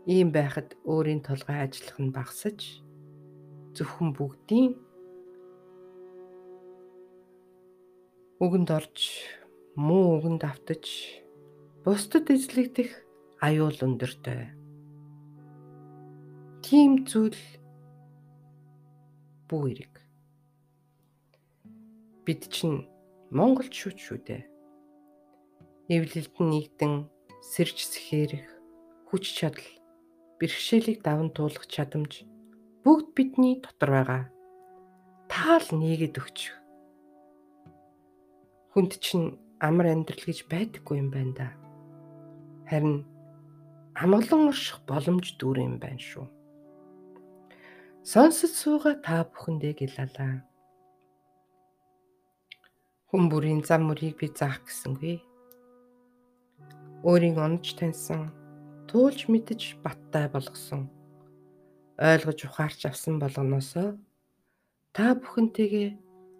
Ийм 0.07 0.31
байхад 0.31 0.79
өөрийн 0.87 1.19
толгой 1.19 1.67
ажиллах 1.67 1.99
нь 1.99 2.15
багасж 2.15 2.79
зөвхөн 3.75 4.15
бүгдийн 4.15 4.71
үгэнд 8.39 8.69
орж 8.71 8.97
муу 9.75 10.15
үгэнд 10.15 10.43
автаж 10.47 10.87
бусдад 11.83 12.31
эзлэгдэх 12.31 12.91
аюул 13.43 13.75
өндөртэй. 13.83 14.55
Тийм 16.63 17.03
зүйл 17.03 17.43
бүү 19.51 19.63
эрэг. 19.75 19.93
Бид 22.23 22.47
чинь 22.47 22.87
Монголч 23.27 23.75
шүү 23.75 23.91
шүү 23.99 24.19
дээ. 24.23 24.43
Эвлэлд 25.91 26.35
нэгдэн 26.39 27.11
сэрж 27.43 27.77
сэхэрэх 27.91 28.47
хүч 29.11 29.25
чадал 29.35 29.67
бэрхшээлийг 30.39 31.01
даван 31.03 31.29
туулах 31.33 31.65
чадамж 31.67 32.23
бүгд 32.83 33.07
бидний 33.17 33.59
дотор 33.61 33.91
байгаа. 33.93 34.23
Таал 35.27 35.67
нийгэд 35.73 36.15
өгч 36.21 36.57
Хүнд 38.77 39.01
чинь 39.01 39.41
амар 39.57 39.89
амьдрал 39.89 40.21
гэж 40.21 40.45
байдаггүй 40.53 41.01
юм 41.01 41.09
байна 41.09 41.33
да. 41.33 41.47
Харин 42.69 43.09
амгалан 43.97 44.53
орших 44.53 44.85
боломж 44.85 45.33
дүүр 45.41 45.65
юм 45.65 45.81
байна 45.81 45.97
шүү. 45.97 46.29
Сонсож 48.05 48.53
сууга 48.53 48.93
та 49.01 49.25
бүхэндээ 49.25 49.73
гэлалаа. 49.81 50.45
Хүн 53.09 53.23
бүрийн 53.33 53.65
зам 53.65 53.89
мөрийг 53.89 54.21
би 54.21 54.29
заах 54.29 54.61
гэсэнгүй. 54.69 55.25
Өөрийн 57.01 57.41
онож 57.41 57.73
таньсан, 57.73 58.29
туулж 58.89 59.27
мэдж 59.31 59.61
баттай 59.83 60.25
болгосон, 60.31 60.87
ойлгож 62.09 62.39
ухаарч 62.47 62.81
авсан 62.89 63.15
болгоноосоо 63.19 63.89
та 64.95 65.05
бүхэнтэйгээ 65.19 65.89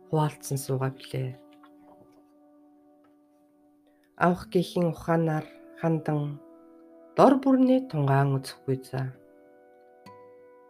хуваалцсан 0.09 0.57
суугаа 0.57 0.91
билээ 0.95 1.47
авах 4.17 4.49
гэхийн 4.49 4.89
ухаанаар 4.89 5.45
хандан 5.77 6.41
дор 7.13 7.37
бүрнээ 7.37 7.85
тунгаан 7.89 8.33
үзэхгүй 8.41 8.77
за. 8.89 9.13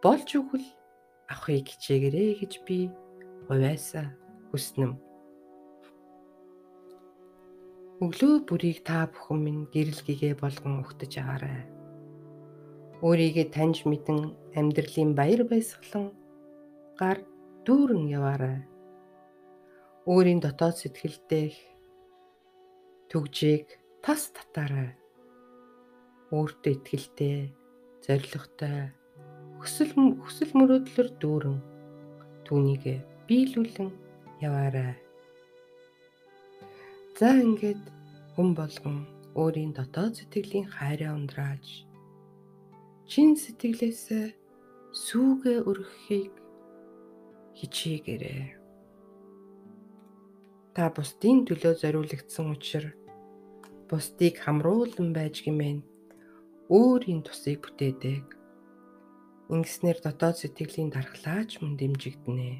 Болж 0.04 0.28
өгвөл 0.36 0.68
авахыг 1.32 1.64
хичээгээрэй 1.72 2.44
гэж 2.44 2.52
би 2.68 2.92
хувьяасаа 3.48 4.12
хүснэм. 4.52 4.92
Өглөө 7.98 8.46
бүрийг 8.46 8.86
та 8.86 9.10
бүхэн 9.10 9.38
минь 9.42 9.62
гэрэл 9.74 10.06
гэгээ 10.06 10.38
болгон 10.38 10.86
өгтөж 10.86 11.18
агаарай. 11.18 11.66
Өөрийгөө 13.02 13.46
таньж 13.50 13.82
мэдэн 13.90 14.38
амьдралын 14.54 15.18
баяр 15.18 15.42
баясгалан 15.50 16.14
гар 16.94 17.18
дүүрэн 17.66 18.06
яваарай. 18.06 18.62
Өөрийн 20.06 20.38
дотоод 20.38 20.78
сэтгэлдээ 20.78 21.50
төгжийг 23.10 23.66
тас 23.98 24.30
татаарай. 24.30 24.94
Өөртөө 26.30 26.78
ихтэй, 26.94 27.50
зоригтой, 28.06 28.94
хүсэл 29.58 29.90
хүсэл 30.22 30.54
мөрөөдлөөр 30.54 31.08
дүүрэн 31.18 31.58
түүнийг 32.46 32.84
биелүүлэн 33.26 33.90
яваарай. 34.38 35.07
За 37.18 37.34
ингээд 37.34 37.82
хүн 38.38 38.54
болгон 38.54 38.98
өөрийн 39.34 39.74
дотоод 39.74 40.14
сэтгэлийн 40.14 40.70
хайраа 40.70 41.18
ундрааж 41.18 41.66
чин 43.10 43.34
сэтгэлээс 43.34 44.06
сүүгээ 45.04 45.58
өргөхийг 45.66 46.34
хичээгээрэй. 47.58 48.54
Та 50.78 50.94
бусдын 50.94 51.42
төлөө 51.42 51.74
зориулагдсан 51.82 52.54
учраас 52.54 52.94
бусдыг 53.90 54.38
хамруулан 54.38 55.10
байж 55.10 55.42
гимэн 55.42 55.82
өөрийн 56.70 57.26
тусыг 57.26 57.66
бүтээдэг. 57.66 58.24
Ингэснээр 59.50 59.98
дотоод 60.06 60.38
сэтгэлийн 60.38 60.94
дархлаач 60.94 61.58
мөн 61.58 61.74
дэмжигдэнэ. 61.82 62.50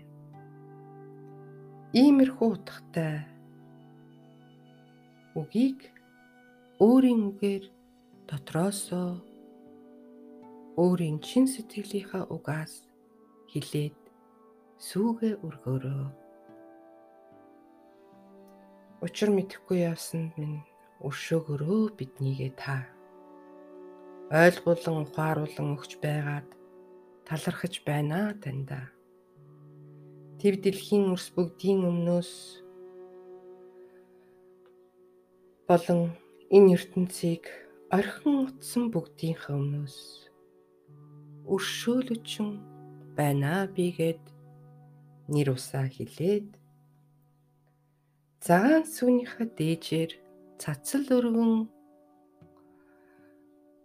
Иймэрхүү 1.94 2.48
утгатай 2.58 3.37
үгийг 5.40 5.80
өөрийн 6.82 7.22
үгээр 7.30 7.64
дотроосоо 8.28 9.10
өөрийн 10.82 11.18
чин 11.26 11.44
сэтгэлийнхаа 11.50 12.24
угаас 12.34 12.86
хилээд 13.50 13.98
сүүгээ 14.86 15.34
өргөөрөө. 15.46 16.06
Учир 19.06 19.30
мэдэхгүй 19.34 19.78
явсанд 19.90 20.34
минь 20.38 20.62
өршөөгөрөө 21.06 21.82
биднийгээ 21.98 22.52
та 22.58 22.78
ойлгуулан 24.28 24.96
ухааруулан 25.08 25.68
өгч 25.74 25.92
байгаад 26.04 26.48
талархаж 27.24 27.74
байна 27.88 28.36
таньда. 28.42 28.92
Тэв 30.38 30.54
дэлхийн 30.62 31.08
өрс 31.14 31.32
бүгдийн 31.32 31.80
өмнөөс 31.90 32.30
болон 35.68 36.16
энэ 36.56 36.72
ертөнцийг 36.80 37.44
орхин 37.92 38.48
утсан 38.48 38.88
бүгдийнхээ 38.88 39.52
өмнөөс 39.52 39.96
өршөөлөчөн 41.52 42.50
байна 43.12 43.68
бигээд 43.76 44.24
нэр 45.28 45.48
усаа 45.52 45.84
хилээд. 45.92 46.48
Цагаан 48.40 48.84
сүнийхээ 48.88 49.48
дээжээр 49.58 50.12
цацал 50.56 51.04
өргөн 51.16 51.68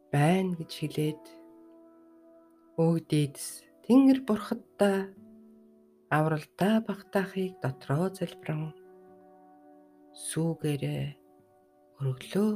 байна 0.07 0.55
гэж 0.55 0.71
хэлээд 0.79 1.23
өвдөөс 2.79 3.45
Тэнгэр 3.83 4.19
бурхадтай 4.23 5.11
авралтай 6.07 6.75
багтаахыг 6.87 7.59
дотроо 7.59 8.07
залбиран 8.15 8.71
сүүгээрээ 10.27 11.22
өргөлөө 12.01 12.51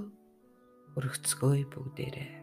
өргөцгөөй 0.98 1.62
бүгдээрээ. 1.70 2.34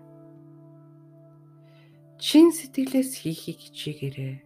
Чин 2.23 2.55
сэтгэлээс 2.55 3.13
хийхийг 3.21 3.59
хичээгээрээ. 3.59 4.37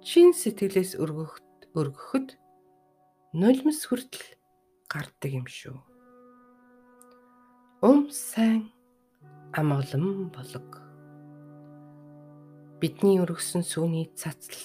Чин 0.00 0.32
сэтгэлээс 0.32 0.96
өргөхөд 0.96 1.76
өргөхөд 1.76 2.28
нулимс 3.36 3.84
хүртэл 3.86 4.26
гардаг 4.88 5.30
юм 5.30 5.46
шүү. 5.46 5.76
Ум 7.84 8.10
сайн 8.10 8.72
амгалан 9.52 10.32
болог. 10.34 10.80
Бидний 12.80 13.20
өргөсөн 13.20 13.62
сүүний 13.62 14.08
цацл. 14.16 14.56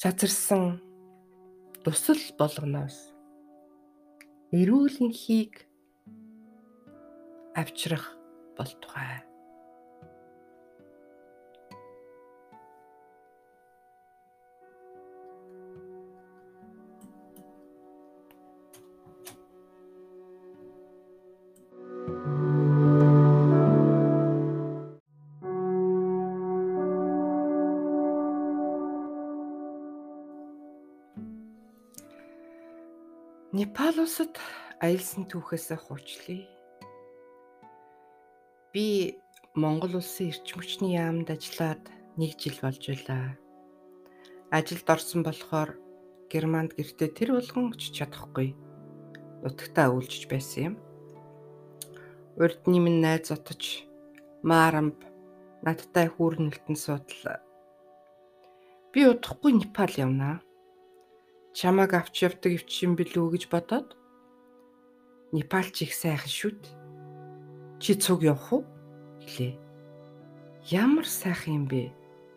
Цацарсан 0.00 0.80
тусал 1.84 2.22
болгоноос 2.38 3.11
эрүүлэнхийг 4.52 5.64
авчрах 7.56 8.12
болтугай. 8.56 9.31
Непал 33.72 34.04
улсад 34.04 34.36
аялсан 34.84 35.24
түүхээс 35.32 35.72
хуучлаа. 35.80 36.44
Би 38.68 39.16
Монгол 39.56 39.96
улсын 39.96 40.28
эрчим 40.28 40.60
хүчний 40.60 41.00
яамд 41.00 41.32
ажиллаад 41.32 41.80
1 42.20 42.36
жил 42.36 42.60
болж 42.60 42.84
байлаа. 42.84 43.32
Ажилд 44.52 44.84
орсон 44.92 45.24
болохоор 45.24 45.80
Германд 46.28 46.76
гэртээ 46.76 47.16
тэр 47.16 47.32
болгон 47.32 47.72
очиж 47.72 47.96
чадахгүй. 47.96 48.52
Нутагтаа 49.40 49.88
үйлжиж 49.88 50.28
байсан 50.28 50.60
юм. 50.68 50.74
Урд 52.36 52.68
нэмэн 52.68 53.00
найз 53.00 53.32
отож 53.32 53.88
Марамб 54.44 55.00
надтай 55.64 56.12
хүүрнэлтэн 56.12 56.76
суудлаа. 56.76 57.40
Би 58.92 59.08
удахгүй 59.08 59.56
Непал 59.56 59.96
явнаа. 59.96 60.44
Чамаг 61.52 61.92
авч 61.94 62.24
явдаг 62.24 62.56
өвчин 62.56 62.96
билүү 62.96 63.36
гэж 63.36 63.44
бодоод 63.52 63.96
Непал 65.32 65.64
ч 65.72 65.88
их 65.88 65.94
сайхан 65.96 66.28
шүт. 66.28 66.60
Чи 67.80 67.96
цуг 67.96 68.20
явах 68.20 68.52
уу? 68.52 68.64
гэлээ. 69.24 69.56
Ямар 70.68 71.08
сайхан 71.08 71.64
юм 71.64 71.66
бэ? 71.72 71.88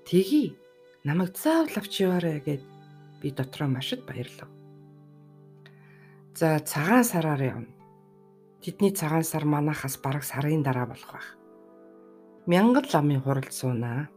Тгий. 0.07 0.55
Намайг 1.03 1.35
заавал 1.35 1.75
авч 1.75 1.99
яваарэ 1.99 2.39
гэд 2.39 2.63
би 3.19 3.35
дотроо 3.35 3.67
машид 3.67 4.07
баярлав. 4.07 4.47
За 6.33 6.59
цагаан 6.63 7.03
сараар 7.03 7.43
явна. 7.43 7.71
Тэдний 8.63 8.95
цагаан 8.95 9.27
сар 9.27 9.43
манахаас 9.43 9.99
бараг 9.99 10.23
сарын 10.23 10.63
дараа 10.63 10.87
болох 10.87 11.11
байх. 11.11 11.35
Мянган 12.47 12.87
ламын 12.87 13.19
хурал 13.19 13.51
суунаа. 13.51 14.07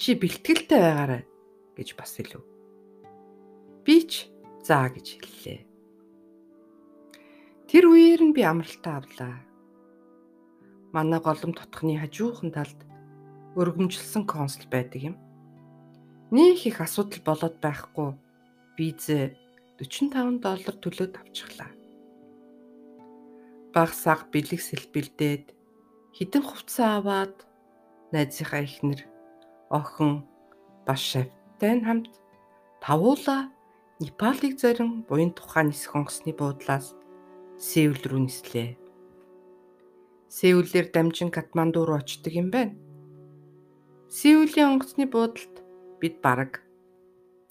Чи 0.00 0.16
бэлтгэлтэй 0.16 0.80
байгаарай 0.80 1.22
гэж 1.76 1.94
бас 2.00 2.16
хэлв. 2.16 2.53
Би 3.84 4.00
ч 4.08 4.32
заа 4.64 4.88
гэж 4.88 5.20
хэллээ. 5.20 5.60
Тэр 7.68 7.84
үеэр 7.92 8.22
нь 8.24 8.32
би 8.32 8.40
амралтаа 8.40 9.04
авлаа. 9.04 9.36
Манай 10.96 11.20
голом 11.20 11.52
тотхны 11.52 12.00
хажуухан 12.00 12.48
талд 12.48 12.80
өргөмжилсөн 13.60 14.24
консул 14.24 14.64
байдаг 14.72 15.12
юм. 15.12 15.16
Нэг 16.32 16.64
их 16.64 16.80
асуудал 16.80 17.20
болоод 17.28 17.60
байхгүй 17.60 18.16
визээ 18.80 19.36
45 19.76 20.40
доллар 20.40 20.76
төлөөд 20.80 21.14
авчихлаа. 21.20 21.70
Баг 23.74 23.90
саг 23.92 24.30
бэлэг 24.32 24.64
сэлбэлдээд 24.64 25.52
хідэн 26.14 26.42
хувцас 26.46 26.78
аваад 26.80 27.36
найзынхаа 28.14 28.62
ихнэр 28.64 29.02
охин 29.68 30.22
бас 30.86 31.02
шавтай 31.02 31.82
хамт 31.82 32.14
тавуула 32.78 33.50
Непалыг 34.02 34.58
зорин 34.58 35.06
буян 35.06 35.30
тухайн 35.30 35.70
нисэх 35.70 35.94
онгоцны 35.94 36.34
буудлаас 36.34 36.98
Сеул 37.54 37.94
рүү 37.94 38.26
нислээ. 38.26 38.74
Сеулээр 40.26 40.90
дамжин 40.90 41.30
Катманду 41.30 41.86
руу 41.86 42.02
очдөг 42.02 42.34
юм 42.34 42.50
байна. 42.50 42.74
Сеулийн 44.10 44.74
онгоцны 44.74 45.06
буудалд 45.06 45.62
бид 46.02 46.18
бараг 46.18 46.66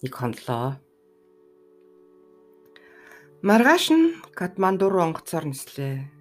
нэг 0.04 0.12
хонлоо. 0.12 0.84
Маргааш 3.40 3.96
нь 3.96 4.20
Катманду 4.36 4.92
руу 4.92 5.08
онгоцоор 5.08 5.48
нислээ. 5.48 6.12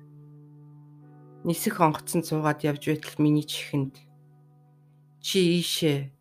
Нисэх 1.43 1.83
онгоцонд 1.83 2.31
суугаад 2.31 2.63
явж 2.63 2.87
байтал 2.87 3.19
миний 3.19 3.43
чихэнд 3.43 3.99
чи 5.19 5.59
ийшээ 5.59 6.15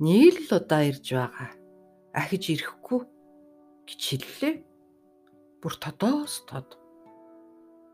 нэг 0.00 0.48
л 0.48 0.56
удаа 0.56 0.88
ирж 0.88 1.04
байгаа. 1.12 1.52
Ахиж 2.16 2.48
ирэхгүй 2.56 3.11
гэж 3.86 4.00
хэллээ. 4.00 4.54
Бүр 5.62 5.74
тодоос 5.78 6.42
тод. 6.48 6.78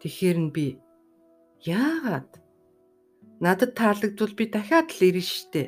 Тэгэхээр 0.01 0.39
нь 0.39 0.53
би 0.55 0.67
яагаад 1.67 2.39
надад 3.43 3.75
таалагдвал 3.75 4.35
би 4.39 4.47
дахиад 4.47 4.89
л 4.95 5.01
ирнэ 5.09 5.27
штэ 5.27 5.65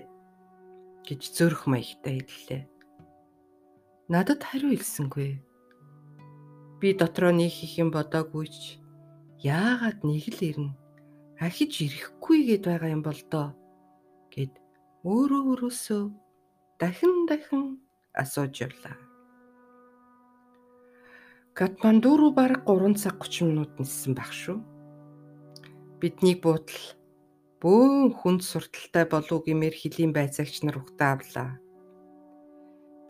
гэж 1.06 1.20
зөрөх 1.35 1.66
маягтай 1.66 2.22
хэллээ. 2.22 2.62
Надад 4.11 4.42
хариу 4.42 4.74
хэлсэнгүй. 4.74 5.42
Би 6.80 6.88
дотроо 6.94 7.35
нэг 7.35 7.52
их 7.52 7.74
юм 7.78 7.90
бодоогүй 7.90 8.46
ч 8.48 8.78
яагаад 9.42 10.06
нэг 10.06 10.24
л 10.30 10.40
ирнэ? 10.40 10.72
Ахиж 11.40 11.80
ирэхгүй 11.85 12.38
гэд 12.48 12.62
байгаа 12.68 12.90
юм 12.94 13.02
бол 13.02 13.20
доо 13.33 13.50
гэд 14.30 14.52
өөрөө 15.02 15.42
өөрөөсөө 15.50 16.02
дахин 16.78 17.26
дахин 17.26 17.80
асууж 18.14 18.54
явлаа. 18.66 19.10
Катманду 21.54 22.16
руу 22.16 22.30
бараг 22.30 22.62
3 22.64 22.94
цаг 22.94 23.18
30 23.18 23.42
минут 23.50 23.70
ниссэн 23.78 24.14
байх 24.14 24.30
шүү. 24.30 24.62
Биднийг 25.98 26.38
буудал 26.46 26.78
бөөн 27.58 28.14
хүнд 28.14 28.42
сурталтай 28.46 29.04
болов 29.10 29.42
гэмээр 29.42 29.74
хилийн 29.74 30.14
байцаагч 30.14 30.62
нар 30.62 30.78
ухтаа 30.78 31.18
авлаа. 31.18 31.58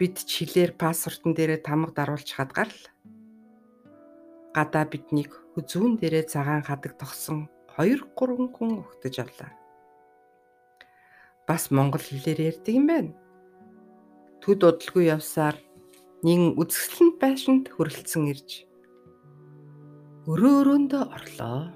Бид 0.00 0.16
ч 0.24 0.40
хилээр 0.40 0.72
пассвортон 0.80 1.36
дээрээ 1.36 1.60
тамга 1.60 1.92
даруулж 1.92 2.32
хадгаал. 2.32 2.72
Гадаа 4.56 4.84
биднийг 4.88 5.36
хүзүүн 5.52 6.00
дээрээ 6.00 6.24
цагаан 6.32 6.64
хадаг 6.64 6.96
тогсон 6.96 7.52
2 7.76 8.08
3 8.16 8.56
хүн 8.56 8.88
ухтаж 8.88 9.14
авлаа. 9.20 9.52
Бас 11.44 11.68
монгол 11.68 12.00
хэлээр 12.00 12.56
ярьдаг 12.56 12.72
юм 12.72 12.86
байна. 12.88 13.12
Төд 14.40 14.64
удалгүй 14.64 15.12
явсаар 15.12 15.60
нэгэн 16.24 16.60
үзэсгэлэнт 16.60 17.16
байшинд 17.16 17.64
хөрөлдсөн 17.72 18.24
ирж 18.32 18.50
өрөө 20.28 20.54
өрөөндөө 20.60 21.02
орлоо. 21.16 21.72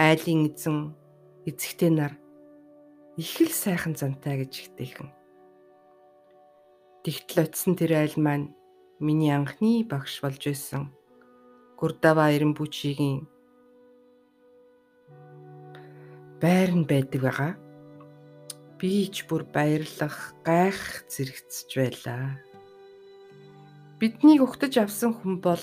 Айлын 0.00 0.48
эзэн 0.48 0.96
эзэгтэй 1.44 1.92
нар 1.92 2.16
их 3.20 3.36
л 3.36 3.52
сайхан 3.52 3.94
зантай 4.00 4.40
гэж 4.40 4.52
ихтэйхэн. 4.72 5.12
Тэгтэл 7.04 7.44
очисон 7.44 7.76
тэр 7.76 8.00
айл 8.00 8.16
маань 8.16 8.56
миний 8.96 9.30
анхны 9.30 9.84
багш 9.84 10.24
болж 10.24 10.40
байсан. 10.40 10.88
Гурдава 11.76 12.32
ирэн 12.32 12.56
бүчигийн 12.56 13.28
байр 16.40 16.70
нь 16.72 16.88
байдаг 16.88 17.20
байгаа. 17.20 17.52
Би 18.80 19.04
ч 19.12 19.28
бүр 19.28 19.44
баярлах, 19.44 20.32
гайх 20.40 21.04
зэрэгцэж 21.12 21.68
байлаа. 21.76 22.40
Биднийг 24.00 24.40
угтаж 24.40 24.80
авсан 24.80 25.12
хүн 25.12 25.44
бол 25.44 25.60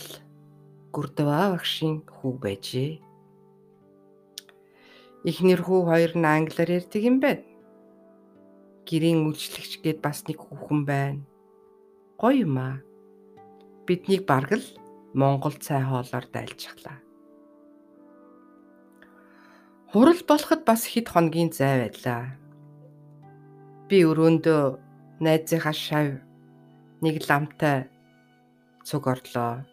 Гурдава 0.94 1.58
багшийн 1.58 2.06
хүү 2.06 2.34
байжээ. 2.38 3.02
Эхнэр 5.26 5.66
хүү 5.66 5.82
хоёр 5.90 6.14
нь 6.14 6.30
англиар 6.38 6.70
ярьдаг 6.78 7.02
юм 7.02 7.18
байна. 7.18 7.42
Гэрийн 8.86 9.26
үйлчлэгч 9.26 9.82
гээд 9.82 10.06
бас 10.06 10.22
нэг 10.30 10.38
хүүхэн 10.38 10.82
байна. 10.86 11.26
Гоё 12.22 12.46
юм 12.46 12.62
аа. 12.62 12.78
Биднийг 13.90 14.30
бараг 14.30 14.62
л 14.62 14.68
Монгол 15.18 15.58
цай 15.58 15.82
хоолоор 15.82 16.30
дайлжглаа. 16.30 17.02
Хурал 19.90 20.22
болоход 20.30 20.62
бас 20.62 20.86
хэд 20.86 21.10
хоногийн 21.10 21.50
зай 21.50 21.90
байлаа. 21.90 22.38
Би 23.90 24.06
өрөөндөө 24.06 24.62
найзынхаа 25.26 25.74
шав 25.74 26.22
нэг 27.02 27.26
ламтай 27.26 27.97
цуг 28.88 29.04
орлоо. 29.12 29.68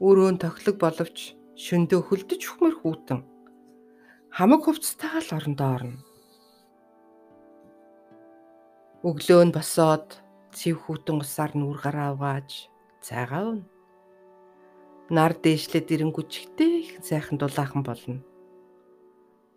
Өрөөн 0.00 0.40
тохилог 0.40 0.76
боловч 0.80 1.36
шөндөө 1.64 2.00
хөлдөж 2.08 2.42
хүмэр 2.48 2.74
хүүтэн 2.80 3.20
хамаг 4.32 4.60
хувцастайгаа 4.64 5.20
л 5.20 5.36
орондоо 5.36 5.70
орно. 5.76 5.98
Өглөө 9.04 9.42
нь 9.44 9.52
босоод 9.52 10.08
цэв 10.56 10.76
хүүтэн 10.88 11.20
усаар 11.20 11.52
нүр 11.52 11.76
гараа 11.84 12.16
угааж 12.16 12.72
цайгаа 13.04 13.44
өвнө. 13.52 13.68
Нар 15.12 15.36
дээшлээд 15.36 15.92
ирэнгүүчгтэй 15.92 16.70
их 16.80 16.90
сайхан 17.04 17.36
дулаахан 17.36 17.84
болно. 17.84 18.24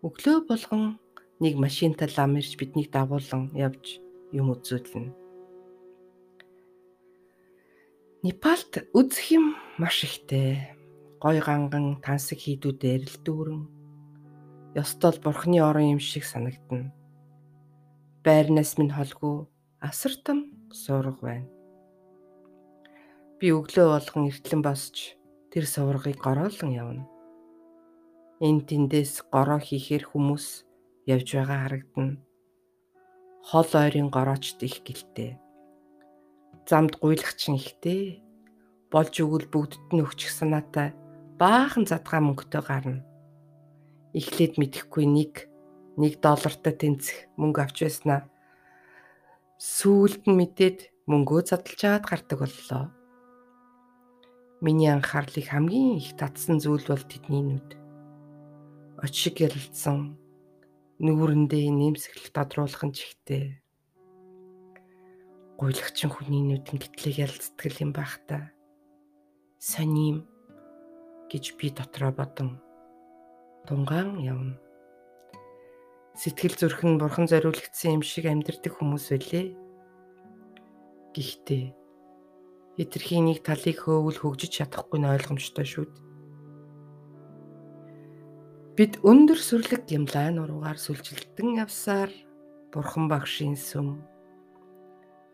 Өглөө 0.04 0.38
болгон 0.44 1.00
нэг 1.40 1.56
машинтай 1.56 2.12
лам 2.12 2.36
ирж 2.36 2.52
биднийг 2.60 2.92
дагуулan 2.92 3.48
явж 3.56 4.02
юм 4.28 4.52
үзүүлнэ. 4.52 5.23
Непалд 8.24 8.88
үзэх 8.96 9.36
юм 9.36 9.52
маш 9.76 10.00
ихтэй. 10.00 10.72
Гой 11.20 11.44
ганган 11.44 12.00
тансаг 12.00 12.40
хийдүүдээр 12.40 13.04
л 13.04 13.16
дүүрэн 13.20 13.60
ёстол 14.80 15.20
бурхны 15.20 15.60
орон 15.60 15.92
юм 15.92 16.00
шиг 16.00 16.24
санагдана. 16.24 16.88
Байрнаас 18.24 18.80
минь 18.80 18.96
холгүй 18.96 19.44
асартам 19.76 20.56
суурга 20.72 21.20
байна. 21.20 21.52
Би 23.36 23.52
өглөө 23.52 23.92
болгон 23.92 24.32
эртлэн 24.32 24.64
босч 24.64 25.20
тэр 25.52 25.68
суврагыг 25.68 26.16
гороолон 26.16 26.72
явна. 26.72 27.04
Энд 28.40 28.72
тэндээс 28.72 29.28
гороо 29.28 29.60
хийхээр 29.60 30.08
хүмүүс 30.08 30.64
явж 31.04 31.28
байгаа 31.28 31.60
харагдана. 31.68 32.24
Хол 33.52 33.68
ойрын 33.68 34.08
гороочд 34.08 34.64
их 34.64 34.80
гэлтэй. 34.80 35.43
Замд 36.68 36.96
гуйлагчин 37.00 37.60
ихтэй. 37.60 38.22
Болж 38.92 39.14
өгвөл 39.20 39.48
бүгдд 39.52 39.92
нь 39.92 40.04
өгчих 40.04 40.30
санаатай 40.32 40.94
баахан 41.38 41.84
задгаа 41.84 42.22
мөнгөтэй 42.22 42.62
гарна 42.62 43.02
эхлээд 44.14 44.54
мэдэхгүй 44.62 45.04
нэг 45.10 45.50
1 45.98 46.22
доллартай 46.22 46.70
тэнцэх 46.70 47.26
мөнгө 47.34 47.60
авч 47.66 47.76
байснаа 47.82 48.20
сүүлд 49.58 50.30
нь 50.30 50.38
мэдээд 50.38 50.78
мөнгөө 51.10 51.40
задлжаад 51.50 52.06
гардаг 52.06 52.38
боллоо. 52.46 52.94
Миний 54.62 54.90
анхаарлыг 54.94 55.50
хамгийн 55.50 55.98
их 55.98 56.14
татсан 56.14 56.62
зүйл 56.62 56.86
бол 56.86 57.02
тэдний 57.02 57.42
нүд. 57.42 57.74
Очиг 59.02 59.42
ялалцсан 59.42 60.14
нүүрэндээ 61.02 61.74
нэмсэглэл 61.74 62.30
тодруулах 62.30 62.82
нь 62.86 62.94
чихтэй. 62.94 63.58
Гуйлагчин 65.54 66.10
хүний 66.10 66.42
нүдэн 66.42 66.82
гитлэг 66.82 67.14
ялцдаг 67.30 67.72
юм 67.78 67.94
байх 67.94 68.18
та. 68.26 68.50
Соним 69.62 70.26
гэж 71.30 71.54
би 71.54 71.70
дотроо 71.70 72.10
бодон 72.10 72.58
тунгаан 73.66 74.18
явна. 74.18 74.58
Сэтгэл 76.18 76.58
зүрхэн 76.58 76.98
бурхан 76.98 77.30
зориулагдсан 77.30 77.98
юм 77.98 78.02
шиг 78.02 78.26
амьдрэх 78.26 78.74
хүмүүс 78.78 79.14
байлээ. 79.14 79.54
Гэхдээ 81.14 81.64
хитрхийн 82.74 83.30
нэг 83.30 83.46
талыг 83.46 83.78
хөөвөл 83.78 84.18
хөгжиж 84.18 84.58
чадахгүй 84.58 84.98
нь 84.98 85.10
ойлгомжтой 85.10 85.66
шүү 85.66 85.86
дээ. 85.86 86.02
Бид 88.74 88.98
өндөр 89.06 89.38
сүрлэг 89.38 89.86
гимлай 89.86 90.34
нуруугаар 90.34 90.78
сүлжилдэн 90.82 91.62
явсаар 91.62 92.10
бурхан 92.74 93.06
багшийн 93.06 93.54
сүм 93.54 94.02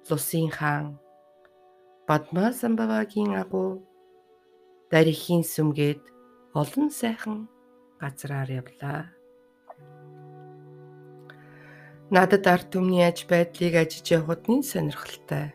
Лусын 0.09 0.49
хаан 0.57 0.87
Бадма 2.09 2.47
самбавагийн 2.61 3.33
агуу 3.43 3.71
дарихийн 4.91 5.45
сүмгээд 5.53 6.03
олон 6.61 6.89
сайхан 7.01 7.39
газраар 8.01 8.51
явлаа. 8.61 9.03
Надад 12.15 12.45
ард 12.55 12.67
түмний 12.75 13.07
аж 13.07 13.19
байдлыг 13.31 13.75
ажиж 13.83 14.07
явахд 14.19 14.45
нь 14.51 14.67
сонирхолтой. 14.71 15.47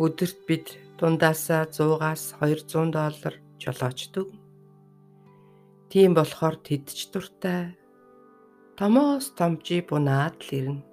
Өдөрт 0.00 0.38
бид 0.48 0.66
дундаасаа 0.96 1.68
100-аас 1.76 2.22
200 2.40 2.96
доллар 2.96 3.34
жолоочдөг. 3.60 4.28
Тийм 5.90 6.10
болохоор 6.16 6.56
тэдч 6.66 7.12
дуртай. 7.12 7.76
Томоос 8.78 9.26
томжи 9.36 9.84
бунаад 9.84 10.40
л 10.46 10.50
ирнэ. 10.58 10.89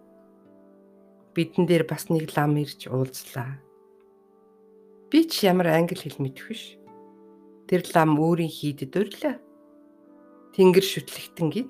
Бидэн 1.38 1.69
дээр 1.69 1.86
бас 1.86 2.10
нэг 2.10 2.34
лам 2.34 2.58
ирж 2.58 2.89
уулзлаа. 2.89 3.62
Би 5.13 5.30
ч 5.30 5.45
ямар 5.45 5.69
англи 5.78 5.93
хэл 5.93 6.17
мэдэх 6.17 6.50
биш. 6.50 6.82
Тэр 7.69 7.86
лам 7.93 8.17
өөрийн 8.17 8.50
хийдэд 8.50 8.97
өрлөө. 8.97 9.36
Тэнгэр 10.58 10.86
шүтлэгтэн 10.89 11.47
гин. 11.54 11.69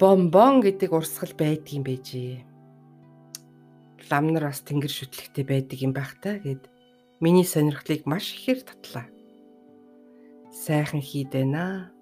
Бомбон 0.00 0.64
гэдэг 0.64 0.96
урсгал 0.96 1.36
байдгийн 1.36 1.84
байжээ 1.84 2.48
лам 4.10 4.34
нар 4.34 4.50
бас 4.50 4.60
тэнгэр 4.66 4.90
шүтлэгтэй 4.90 5.44
байдаг 5.46 5.78
юм 5.78 5.94
байх 5.94 6.18
та 6.18 6.42
гэд 6.42 6.66
миний 7.22 7.46
сонирхлыг 7.46 8.02
маш 8.10 8.34
ихээр 8.34 8.60
татлаа. 8.66 9.06
Сайхан 10.50 10.98
хийдэнэ. 10.98 11.94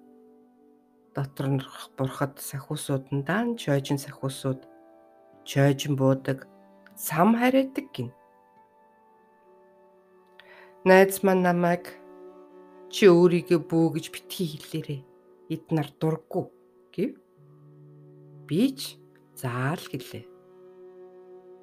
Дотор 1.15 1.47
нурах 1.47 1.89
бурхад 1.97 2.33
сахиусуудандаа 2.49 3.41
нь 3.45 3.57
чойжин 3.61 3.97
сахиусууд 4.01 4.61
чойжин 5.49 5.93
буудаг 5.99 6.47
сам 6.95 7.29
хараадаг 7.39 7.85
гин. 7.95 8.09
Найз 10.87 11.23
маань 11.25 11.43
намайг 11.47 11.85
чи 12.93 13.09
өөрийгөө 13.09 13.59
бүү 13.69 13.87
гэж 13.95 14.05
битгий 14.13 14.47
хэлээрээ. 14.53 15.01
Эд 15.53 15.65
нар 15.75 15.89
дурггүй 15.99 16.45
гэв. 16.93 17.11
Би 18.47 18.61
ч 18.77 18.97
заал 19.35 19.81
гэлээ 19.91 20.29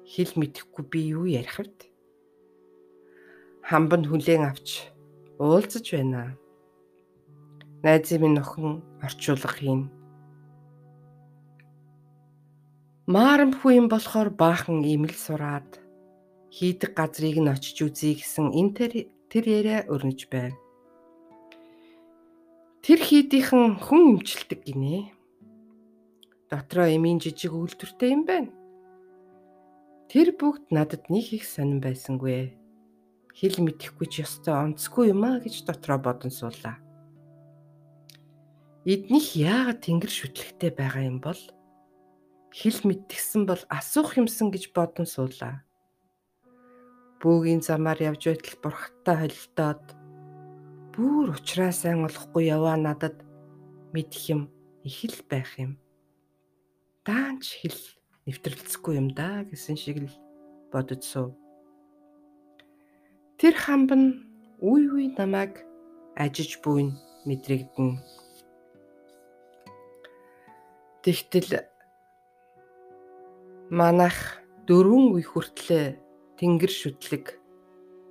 хэл 0.07 0.31
мэдэхгүй 0.39 0.83
би 0.87 0.99
юу 1.11 1.27
ярих 1.27 1.59
вэ? 1.59 1.67
Хамбанд 3.67 4.07
хүлээн 4.07 4.47
авч 4.47 4.87
уулзаж 5.35 5.83
байна. 5.91 6.39
Найзын 7.85 8.21
минь 8.21 8.41
охин 8.41 8.81
орчуулга 9.05 9.53
хийн. 9.53 9.81
Маарамхүү 13.05 13.71
юм 13.77 13.87
болохоор 13.87 14.33
баахан 14.33 14.81
имэл 14.81 15.13
сураад 15.13 15.77
хийдэг 16.49 16.97
газрыг 16.97 17.37
нь 17.37 17.53
очиж 17.53 17.77
үзье 17.85 18.17
гэсэн 18.17 18.49
энэ 18.49 18.73
тэр 19.29 19.45
яриа 19.45 19.85
өрнөж 19.93 20.25
байв. 20.33 20.57
Тэр 22.81 22.97
хийдийнхэн 22.97 23.77
хүн 23.77 24.01
имчилдэг 24.17 24.59
гинэ. 24.65 25.13
Дотроо 26.49 26.89
эмийн 26.89 27.21
жижиг 27.21 27.53
үйлдвэртэй 27.53 28.09
юм 28.17 28.25
байна. 28.25 28.49
Тэр 30.09 30.33
бүгд 30.33 30.73
надад 30.73 31.13
нэг 31.13 31.29
их 31.29 31.45
сонирн 31.45 31.83
байсангүй. 31.83 32.57
Хэл 33.37 33.57
мэдэхгүй 33.61 34.07
ч 34.09 34.25
ёстой 34.25 34.55
онцгүй 34.55 35.13
юм 35.13 35.21
а 35.29 35.37
гэж 35.37 35.67
дотроо 35.67 36.01
бодон 36.01 36.33
суулаа. 36.33 36.86
Эднийх 38.87 39.35
яагаад 39.35 39.83
тэнгэр 39.83 40.07
шүтлэгтэй 40.07 40.71
байгаа 40.71 41.03
юм 41.11 41.19
бол 41.19 41.35
хэл 42.55 42.79
мэдгсэн 42.87 43.43
бол 43.43 43.59
асуух 43.67 44.15
юмсан 44.15 44.47
гэж 44.47 44.71
бодон 44.71 45.03
суулаа. 45.03 45.67
Бөөгийн 47.19 47.59
замаар 47.59 47.99
явж 47.99 48.31
байтал 48.31 48.55
бурхтаа 48.63 49.15
холилдоод 49.27 49.83
бүр 50.95 51.35
уучраа 51.35 51.75
сайн 51.75 52.07
олохгүй 52.07 52.47
яваа 52.47 52.79
надад 52.79 53.27
мэдх 53.91 54.23
юм 54.31 54.47
их 54.87 55.03
л 55.03 55.19
байх 55.27 55.51
юм. 55.59 55.75
Даанч 57.03 57.59
хэл 57.59 57.81
нэвтрэлцэхгүй 58.23 59.03
юм 59.03 59.11
да 59.11 59.43
гэсэн 59.51 59.75
шиг 59.75 59.99
л 60.07 60.15
бодож 60.71 61.03
суув. 61.03 61.35
Тэр 63.35 63.51
хамб 63.51 63.91
нь 63.99 64.23
үе 64.63 64.87
үе 64.95 65.11
намайг 65.11 65.67
ажиж 66.15 66.63
буйн 66.63 66.95
мэдрэгдэн. 67.27 68.16
Тэгтэл 71.07 71.63
манах 73.71 74.43
дөрвөн 74.67 75.15
үе 75.15 75.23
хүртлээ 75.23 75.95
тэнгэр 76.35 76.67
шүтлэг 76.67 77.39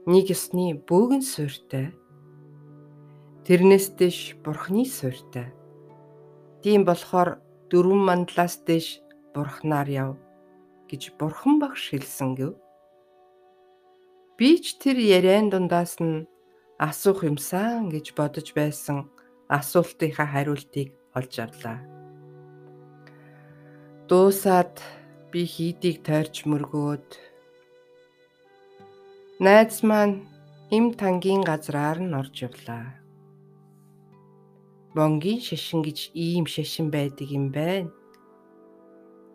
нэг 0.08 0.32
ёсны 0.32 0.80
бөөгийн 0.88 1.20
суйртай 1.20 1.92
тэрнээс 3.46 3.94
дэш 4.00 4.40
бурхны 4.42 4.88
суйртай. 4.88 5.54
Тийм 6.64 6.88
болохоор 6.88 7.38
дөрвөн 7.70 8.02
мандлаас 8.08 8.58
дэш 8.66 9.04
бурхнаар 9.36 9.86
яв 9.86 10.10
гэж 10.90 11.14
бурхан 11.20 11.62
багш 11.62 11.94
хэлсэн 11.94 12.34
гэв. 12.34 12.58
Би 14.34 14.58
ч 14.58 14.80
тэр 14.82 14.98
яриан 14.98 15.46
дундаас 15.52 16.00
нь 16.02 16.26
асуух 16.80 17.22
юмсан 17.22 17.86
гэж 17.92 18.18
бодож 18.18 18.50
байсан 18.50 19.06
асуултынхаа 19.46 20.26
хариултыг 20.26 20.90
олж 21.14 21.34
авлаа. 21.38 21.95
Дуусаад 24.08 24.74
би 25.32 25.42
хийдийг 25.54 25.96
тойрч 26.06 26.46
мөргөөд 26.50 27.08
найз 29.44 29.82
маань 29.88 30.22
эм 30.76 30.86
тангийн 31.00 31.42
газраар 31.42 31.98
нь 32.02 32.14
орж 32.20 32.34
явлаа. 32.48 32.86
Бонгийн 34.94 35.42
шашин 35.42 35.80
гэж 35.86 35.98
ийм 36.14 36.46
шашин 36.54 36.86
байдаг 36.94 37.28
юм 37.38 37.46
байна 37.50 37.90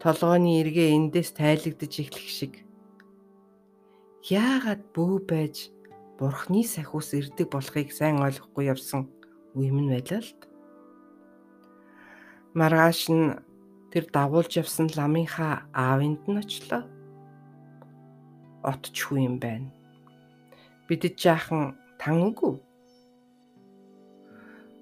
толгойн 0.02 0.48
эргээ 0.60 0.98
эндээс 0.98 1.30
тайлагдж 1.38 1.94
эхлэх 2.02 2.30
шиг 2.32 2.54
яагаад 4.26 4.82
бөө 4.96 5.16
байж 5.30 5.70
бурхны 6.18 6.64
сахиус 6.66 7.14
ирдэг 7.20 7.48
болохыг 7.54 7.94
сайн 7.94 8.18
ойлгохгүй 8.26 8.66
явсан 8.74 9.12
үе 9.54 9.70
минь 9.70 9.94
байлаа 9.94 10.22
л. 10.26 10.32
Маргааш 12.58 13.02
нь 13.14 13.51
тэр 13.92 14.04
дагуулж 14.16 14.52
явсан 14.62 14.88
ламынхаа 14.96 15.68
аавынд 15.76 16.24
нь 16.32 16.42
очлоо. 16.42 16.84
Отчгүй 18.64 19.28
юм 19.30 19.36
байна. 19.44 19.70
Бидэд 20.88 21.16
жаахан 21.20 21.76
тан 22.00 22.18
үгүй. 22.32 22.56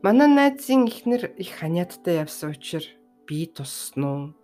Манай 0.03 0.29
найзын 0.31 0.87
ихнэр 0.87 1.33
их 1.41 1.51
ханиадтай 1.59 2.23
явсан 2.23 2.55
учраас 2.55 2.87
би 3.27 3.45
тусснуу 3.49 4.39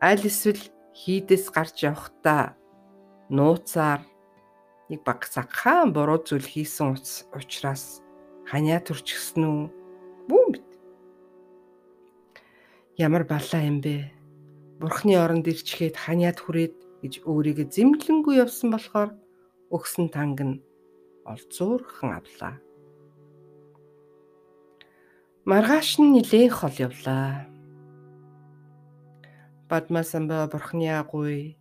аль 0.00 0.22
эсвэл 0.22 0.62
хийдэс 0.94 1.50
гарч 1.50 1.82
явахдаа 1.82 2.54
нууцаар 3.30 4.06
нэг 4.88 5.02
баг 5.02 5.26
цагаан 5.26 5.92
буруу 5.92 6.22
зүйл 6.22 6.46
хийсэн 6.46 6.94
учраас 7.34 8.00
ханиа 8.46 8.78
төрчихсөн 8.78 9.42
үү? 9.42 9.66
Бүүн 10.30 10.48
бит. 10.54 10.67
Ямар 12.98 13.22
балаа 13.22 13.62
юм 13.62 13.78
бэ? 13.78 14.10
Бурхны 14.82 15.14
оронд 15.14 15.46
ирчгээд 15.46 15.94
ханиад 15.94 16.42
хүрээд 16.42 16.74
гэж 17.06 17.22
өөрийгөө 17.30 17.70
зэмлэнгүй 17.70 18.42
явсан 18.42 18.74
болохоор 18.74 19.14
өгсөн 19.70 20.10
танг 20.10 20.42
нь 20.42 20.58
олзуурхан 21.22 22.10
авлаа. 22.18 22.58
Маргааш 25.46 26.02
нь 26.02 26.10
нилээн 26.18 26.50
хол 26.50 26.74
явлаа 26.74 27.46
Бадмасамба 29.70 30.50
бурхны 30.50 30.90
агуй 30.90 31.54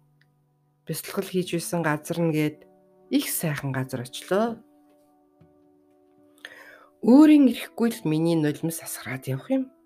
бясалгал 0.90 1.28
хийж 1.30 1.54
байсан 1.54 1.86
газар 1.86 2.18
нь 2.18 2.34
гээд 2.34 2.66
их 3.14 3.30
сайхан 3.30 3.70
газар 3.78 4.10
очлоо. 4.10 4.58
Өөрийн 7.06 7.46
ирэхгүй 7.52 7.90
л 7.94 8.02
миний 8.10 8.34
нулимс 8.34 8.82
асгараад 8.82 9.30
явах 9.30 9.54
юм. 9.54 9.77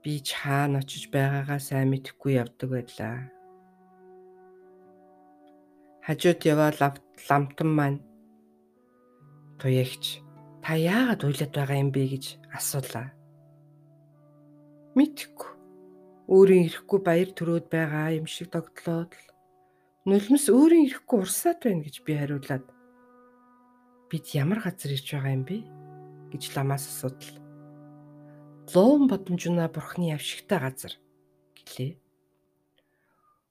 Би 0.00 0.20
ч 0.24 0.32
хаана 0.32 0.80
очиж 0.80 1.12
байгаагаа 1.12 1.60
сайн 1.60 1.92
мэдэхгүй 1.92 2.40
явдаг 2.40 2.68
байлаа. 2.72 3.28
Хажууд 6.06 6.40
яваа 6.52 6.72
ламтан 7.28 7.70
маань 7.76 8.00
туягч 9.60 10.24
та 10.64 10.72
яагаад 10.76 11.20
уйлаад 11.24 11.52
байгаа 11.52 11.78
юм 11.84 11.90
бэ 11.92 12.02
гэж 12.16 12.24
асуулаа. 12.56 13.12
Мэдхгүй. 14.96 15.50
Өөрийн 16.32 16.64
ирэхгүй 16.70 17.00
баяр 17.04 17.30
төрөөд 17.36 17.66
байгаа 17.68 18.16
юм 18.16 18.24
шиг 18.24 18.48
тогтлоод 18.54 19.12
л 19.12 19.26
нулимс 20.08 20.48
өөрийн 20.48 20.88
ирэхгүй 20.88 21.18
урсаад 21.20 21.60
байна 21.60 21.84
гэж 21.84 21.96
би 22.06 22.12
хариулаад 22.16 22.64
бид 24.08 24.24
ямар 24.32 24.64
газар 24.64 24.96
ирж 24.96 25.06
байгаа 25.12 25.36
юм 25.36 25.44
бэ? 25.44 25.58
гэж 26.30 26.54
ламаас 26.54 26.86
асуудал. 26.86 27.49
Луун 28.70 29.08
бодомжуна 29.10 29.66
бурхны 29.74 30.14
авшигтай 30.14 30.58
газар 30.62 30.94
гэлээ. 31.58 31.98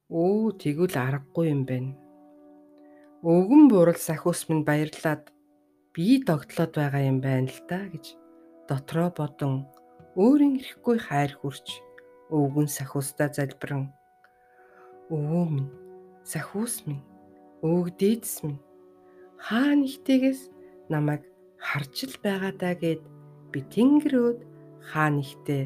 Өө 0.08 0.56
тэгвэл 0.62 0.96
аргагүй 0.96 1.52
юм 1.52 1.62
байна. 1.68 1.94
Өвгөн 3.20 3.68
буурал 3.68 4.00
сахиус 4.00 4.48
минь 4.48 4.64
баярлаад 4.64 5.28
би 5.94 6.24
догтлоод 6.24 6.72
байгаа 6.80 7.04
юм 7.12 7.20
байна 7.20 7.52
л 7.52 7.62
да 7.68 7.84
гэж 7.92 8.16
дотроо 8.70 9.10
бодон 9.12 9.68
өөрийн 10.16 10.56
ирэхгүй 10.62 10.98
хайр 11.04 11.36
хүрч 11.36 11.68
өвгөн 12.32 12.68
сахиустай 12.72 13.28
залбиран 13.34 13.92
өвөө 15.12 15.46
минь 15.52 15.72
сахиус 16.24 16.86
минь 16.88 17.04
өвөг 17.66 17.88
дээдс 18.00 18.46
минь 18.46 18.62
хаа 19.36 19.76
нэгтээс 19.76 20.48
намайг 20.88 21.28
харж 21.58 21.96
л 22.08 22.16
байгаа 22.24 22.54
даа 22.62 22.76
гэд 22.80 23.02
би 23.52 23.60
тэнгэрөөд 23.74 24.49
хаа 24.84 25.10
нэгтээ 25.12 25.64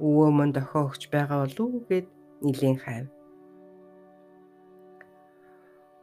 өвөө 0.00 0.28
мөн 0.32 0.50
дохоо 0.54 0.88
өгч 0.88 1.10
байгаа 1.10 1.44
болов 1.44 1.84
гэд 1.90 2.06
нилийн 2.42 2.78
хайв. 2.78 3.06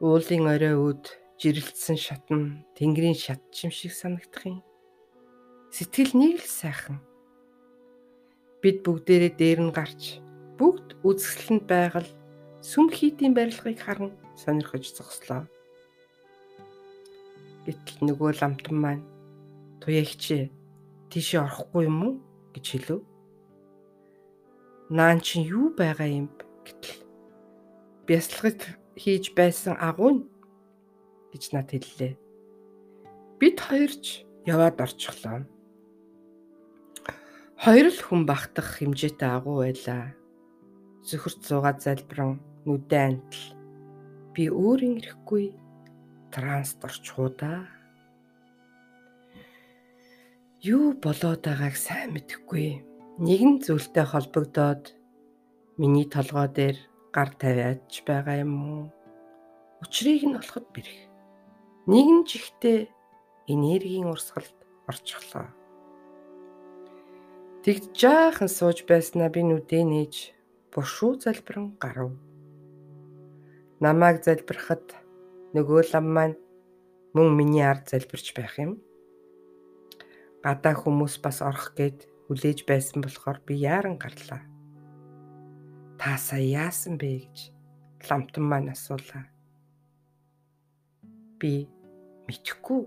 Уулын 0.03 0.45
орой 0.51 0.75
өд 0.75 1.03
жирэлцсэн 1.39 1.95
шатн 1.95 2.67
тэнгэрийн 2.75 3.15
шатчим 3.15 3.71
шиг 3.71 3.95
санагдах 3.95 4.43
юм. 4.43 4.59
Сэтгэл 5.71 6.13
нэг 6.19 6.43
л 6.43 6.47
сайхан. 6.47 6.99
Бид 8.59 8.83
бүгдээрээ 8.83 9.33
дээр 9.39 9.59
нь 9.63 9.75
гарч 9.75 10.19
бүгд 10.59 10.99
үзэсгэлэнд 11.07 11.63
байгаль 11.63 12.11
сүм 12.59 12.91
хийдийн 12.91 13.31
барилгыг 13.35 13.79
харан 13.79 14.11
сонирхож 14.35 14.83
зогслоо. 14.91 15.47
Гэтэл 17.63 17.99
нөгөө 18.07 18.31
ламтан 18.39 18.77
маань 18.79 19.03
Туягч 19.79 20.51
тийшээ 21.11 21.41
орохгүй 21.45 21.87
юм 21.87 21.99
уу 22.03 22.13
гэж 22.55 22.65
хэлв. 22.71 23.03
Наан 24.87 25.19
чинь 25.19 25.43
юу 25.43 25.75
байгаа 25.75 26.07
юм 26.07 26.31
гэтэл 26.63 27.03
бясалгад 28.07 28.63
хийж 28.95 29.35
байсан 29.35 29.75
агуу 29.75 30.23
гэж 31.35 31.43
над 31.51 31.67
хэллээ. 31.75 32.13
Бид 33.43 33.57
хоёрч 33.59 34.23
яваад 34.47 34.79
орчихлоо. 34.79 35.43
Хоёр 37.59 37.87
л 37.91 37.99
хүн 37.99 38.23
багтах 38.23 38.79
хэмжээтэй 38.79 39.27
агуу 39.35 39.67
байлаа. 39.67 40.15
Зөвхөрт 41.03 41.41
суугаад 41.43 41.83
залбиран 41.83 42.39
нүдэ 42.63 42.99
антал. 43.09 43.45
Би 44.31 44.47
өөрийн 44.47 45.01
ирэхгүй 45.03 45.51
транст 46.31 46.79
орчихоо 46.85 47.29
да 47.35 47.74
юу 50.65 50.97
болоод 50.97 51.45
байгааг 51.45 51.77
сайн 51.77 52.17
мэдэхгүй. 52.17 52.81
Нэгэн 53.21 53.61
зүйлтэй 53.61 54.05
холбогдоод 54.09 54.97
миний 55.77 56.09
толгой 56.09 56.49
дээр 56.49 56.77
гар 57.13 57.29
тавиач 57.37 58.01
байгаа 58.01 58.41
юм 58.41 58.53
уу? 58.65 58.83
Учрыг 59.85 60.25
нь 60.25 60.33
олоход 60.41 60.65
бэрх. 60.73 60.97
Нэгэн 61.85 62.25
чихтэй 62.25 62.89
энергийн 63.45 64.09
урсгалд 64.09 64.57
орчихлоо. 64.89 65.53
Тэгж 67.61 67.93
жаахан 67.93 68.49
сууж 68.49 68.89
байснаа 68.89 69.29
би 69.29 69.45
нүдээ 69.45 69.83
нээж 69.85 70.33
бушуу 70.73 71.13
залбиран 71.21 71.77
гарав. 71.77 72.17
Намааг 73.85 74.25
залбирахад 74.25 74.97
нөгөө 75.53 75.93
лам 75.93 76.07
маань 76.09 76.37
мөн 77.13 77.37
миний 77.37 77.61
ард 77.61 77.85
залбирч 77.93 78.33
байх 78.33 78.57
юм 78.57 78.81
гадаа 80.45 80.77
хүмүүс 80.77 81.25
бас 81.25 81.41
орох 81.41 81.73
гээд 81.73 82.05
хүлээж 82.29 82.69
байсан 82.69 83.01
болохоор 83.01 83.41
би 83.49 83.57
яаран 83.65 83.97
гарлаа. 83.97 84.45
Та 85.97 86.21
сая 86.21 86.45
яасан 86.45 87.01
бэ 87.01 87.25
гэж 87.25 87.37
ламтан 88.05 88.45
маань 88.45 88.69
асуулаа. 88.69 89.25
Би 91.41 91.65
мэдхгүй 92.29 92.85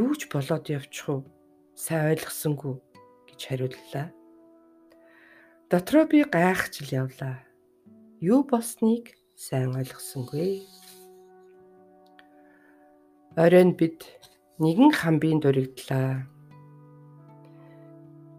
юу 0.00 0.16
ч 0.16 0.32
болоод 0.32 0.72
явчих 0.72 1.12
уу? 1.12 1.28
Сайн 1.76 2.16
ойлгосонгүй 2.16 2.80
гэж 3.28 3.40
хариуллаа. 3.52 4.08
Дотроо 5.68 6.08
би 6.08 6.24
гайхаж 6.24 6.80
л 6.88 7.04
явлаа. 7.04 7.36
Юу 8.24 8.48
болсныг 8.48 9.12
сайн 9.36 9.76
ойлгосонгүй. 9.76 10.64
Оройн 13.36 13.76
бид 13.76 14.08
нэгэн 14.56 14.92
хамбын 14.96 15.40
дуригдлаа. 15.40 16.31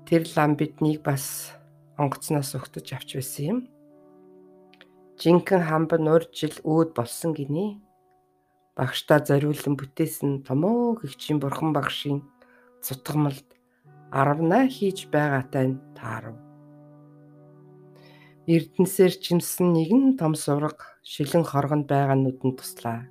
Тэр 0.04 0.28
лам 0.36 0.56
биднийг 0.60 1.00
бас 1.00 1.56
онгоцноос 1.96 2.52
өгтөж 2.60 2.88
авч 2.92 3.10
байсан 3.16 3.46
юм. 3.48 3.60
Жинхэнэ 5.16 5.64
хамб 5.64 5.92
нур 6.04 6.28
жил 6.36 6.56
өөд 6.68 6.92
болсон 6.92 7.32
гинэ. 7.32 7.80
Багштаа 8.76 9.24
зориулсан 9.24 9.80
бүтээсэн 9.80 10.44
томоо 10.44 11.00
гихчийн 11.00 11.40
бурхан 11.40 11.72
багшийн 11.72 12.20
цутгамалд 12.84 13.48
арвнаа 14.12 14.68
хийж 14.68 15.08
байгаатай 15.08 15.80
таарав. 15.96 16.36
Эрдэнсээр 18.44 19.14
чимсэн 19.24 19.72
нэгэн 19.72 20.20
том 20.20 20.36
сураг 20.36 21.00
шилэн 21.00 21.48
хоргонд 21.48 21.88
байгаа 21.88 22.20
нүдэнд 22.20 22.60
туслаа. 22.60 23.08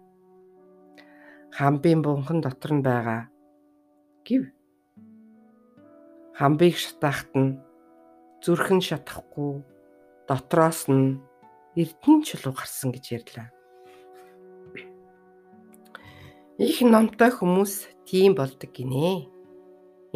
Хамбын 1.57 2.05
бунхан 2.05 2.45
дотор 2.45 2.73
нь 2.77 2.85
байгаа 2.85 3.33
гів 4.29 4.53
хамбыг 6.43 6.75
шатаахт 6.75 7.31
нь 7.39 7.55
зүрхэн 8.43 8.83
шатахгүй 8.83 9.63
дотроос 10.27 10.91
нь 10.91 11.23
эрдэнэ 11.79 12.27
чулуу 12.27 12.55
гарсан 12.59 12.91
гэж 12.91 13.05
ярьлаа. 13.19 13.49
Их 16.59 16.83
номтой 16.83 17.31
хүмүүс 17.31 17.75
тийм 18.11 18.35
болдог 18.35 18.71
гинэ. 18.75 19.31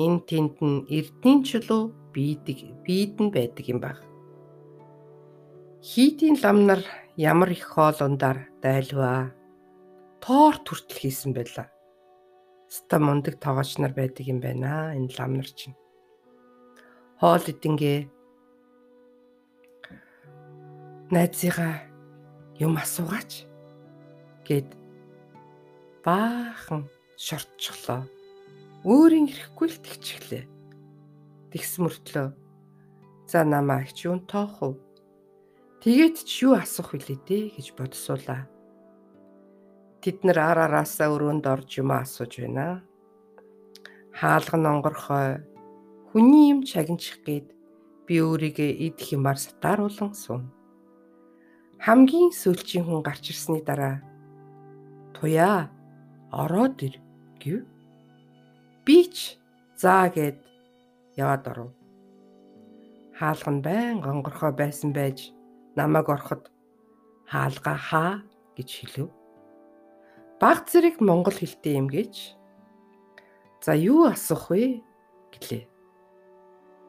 Энэ 0.02 0.20
тэнд 0.26 0.56
нь 0.66 0.82
эрдэнэ 0.98 1.46
чулуу 1.46 1.94
бийдэг 2.10 2.58
бийдэн 2.82 3.30
байдаг 3.30 3.64
юм 3.70 3.78
баг. 3.78 4.02
Хийдийн 5.78 6.42
лам 6.42 6.66
нар 6.66 6.82
ямар 7.14 7.54
их 7.54 7.70
хоолундаар 7.70 8.50
дайлваа. 8.66 9.30
Тоор 10.18 10.58
түртэл 10.66 11.06
хийсэн 11.06 11.30
байлаа. 11.38 11.70
Ста 12.66 12.98
мундаг 12.98 13.38
тоогооч 13.38 13.78
нар 13.78 13.94
байдаг 13.94 14.26
юм 14.26 14.42
байна 14.42 14.90
энэ 14.90 15.14
лам 15.14 15.38
нар 15.38 15.46
чинь 15.54 15.78
хоол 17.20 17.44
идэнгээ 17.48 17.98
найзыгаа 21.14 21.74
юм 22.60 22.76
асуугаач 22.76 23.48
гэд 24.44 24.68
баахан 26.04 26.84
шортчихлоо. 27.16 28.04
Өөрийн 28.84 29.32
ирэхгүй 29.32 29.68
л 29.72 29.78
тэгчихлээ. 29.80 30.44
Тэгс 31.56 31.72
мөртлөө 31.80 32.28
за 33.32 33.40
намаа 33.48 33.88
ч 33.96 34.12
юун 34.12 34.20
тоох 34.28 34.60
уу? 34.60 34.74
Тэгээд 35.80 36.16
ч 36.20 36.44
юу 36.44 36.52
асуух 36.60 36.92
вүлээ 36.92 37.18
дээ 37.24 37.44
гэж 37.56 37.66
бодсуулаа. 37.80 38.44
Тэд 40.04 40.20
нар 40.20 40.38
ар 40.52 40.58
араасаа 40.68 41.08
өрөөнд 41.16 41.48
орж 41.48 41.80
юм 41.80 41.90
асууж 41.96 42.44
байна. 42.44 42.84
Хаалга 44.12 44.56
нонгорхой 44.60 45.55
Хүний 46.16 46.48
юм 46.48 46.64
чагинчих 46.64 47.20
гээд 47.28 47.52
би 48.08 48.14
өөрийгөө 48.24 48.70
идэх 48.88 49.12
юмар 49.12 49.36
сатааруулан 49.36 50.16
суун. 50.16 50.48
Хамгийн 51.76 52.32
сүүлчийн 52.32 52.88
хүн 52.88 53.04
гарч 53.04 53.36
ирсний 53.36 53.60
дараа 53.60 54.00
туяа 55.12 55.68
ороод 56.32 56.80
ир 56.88 56.96
гэв. 57.36 57.68
Би 58.88 59.12
ч 59.12 59.36
заа 59.76 60.08
гэд 60.08 60.40
яваад 61.20 61.44
оров. 61.52 61.70
Хаалга 63.20 63.52
нь 63.52 63.60
байн 63.60 64.00
гонгорхоо 64.00 64.56
байсан 64.56 64.96
байж 64.96 65.36
намайг 65.76 66.08
ороход 66.08 66.48
хаалга 67.28 67.76
хаа 67.76 68.24
гэж 68.56 68.68
хэлв. 68.72 69.12
Баг 70.40 70.64
зэрэг 70.64 70.96
монгол 71.04 71.36
хэлтэй 71.36 71.76
юм 71.76 71.92
гэж. 71.92 72.40
За 73.60 73.76
юу 73.76 74.08
асуух 74.08 74.48
вэ 74.48 74.80
гэлээ. 75.36 75.75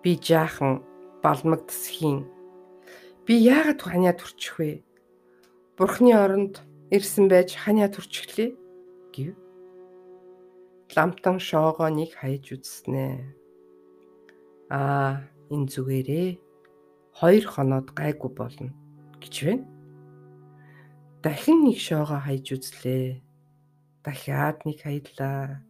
Би 0.03 0.15
жаахан 0.17 0.83
балмагдсхийн. 1.23 2.25
Би 3.25 3.33
яагаад 3.35 3.81
ханиа 3.81 4.13
төрчих 4.13 4.55
вэ? 4.59 4.71
Бурхны 5.77 6.13
оронд 6.15 6.63
ирсэн 6.89 7.27
байж 7.27 7.57
ханиа 7.57 7.89
төрчихлээ 7.91 8.55
гэв. 9.13 9.35
Ламтан 10.95 11.37
шоогооныг 11.43 12.15
хайж 12.15 12.55
үзснэ. 12.55 13.35
Аа, 14.71 15.27
энэ 15.51 15.67
зүгээрээ 15.67 16.29
хоёр 17.19 17.45
хоноод 17.49 17.91
гайгүй 17.97 18.31
болно 18.31 18.71
гэж 19.19 19.35
байна. 19.43 19.65
Дахин 21.23 21.65
нэг 21.67 21.81
шоогоо 21.81 22.21
хайж 22.23 22.45
үзлээ. 22.55 23.19
Дахиад 24.05 24.63
нэг 24.63 24.77
хаялаа. 24.85 25.65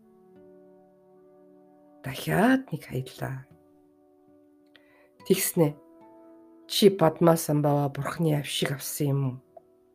Дахиад 2.04 2.70
нэг 2.70 2.84
хаялаа. 2.86 3.48
Тэгснэ. 5.28 5.76
Чи 6.72 6.88
Падмасамбава 6.88 7.92
бурхны 7.92 8.32
авшиг 8.40 8.72
авсан 8.72 9.08
юм 9.12 9.20
уу 9.28 9.36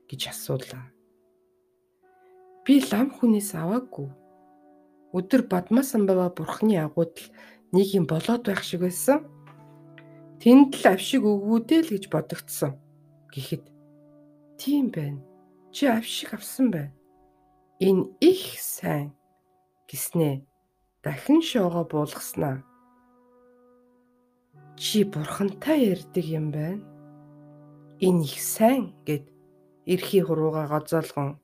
гэж 0.04 0.28
асуулаа. 0.28 0.92
Би 2.68 2.84
лам 2.84 3.08
хүнээс 3.08 3.56
аваагүй. 3.56 4.12
Өдөр 5.16 5.48
Падмасамбава 5.48 6.28
бурхны 6.36 6.76
агуудл 6.84 7.32
нэг 7.72 7.96
юм 7.96 8.04
болоод 8.04 8.44
байх 8.44 8.60
шиг 8.60 8.84
байсан. 8.84 9.24
Тэнд 10.36 10.76
л 10.76 10.84
авшиг 10.92 11.24
өгвүүдээ 11.24 11.80
л 11.80 11.92
гэж 11.96 12.04
бодогдсон. 12.12 12.76
Гэхдээ 13.32 13.64
тийм 14.60 14.92
байна. 14.92 15.24
Чи 15.72 15.88
авшиг 15.88 16.36
авсан 16.36 16.68
байна. 16.68 16.92
Энэ 17.80 18.04
их 18.20 18.60
сайн 18.60 19.16
гиснэ. 19.88 20.44
Дахин 21.00 21.40
шоогоо 21.40 21.88
буулгаснаа 21.88 22.68
Чи 24.82 25.04
бурхантай 25.04 25.94
ярьдаг 25.94 26.26
юм 26.26 26.50
байна. 26.50 26.82
Энэ 28.02 28.26
их 28.26 28.42
сайн 28.42 28.90
гэд 29.06 29.30
эрхий 29.86 30.22
хурууга 30.26 30.66
гоцоолгон 30.66 31.38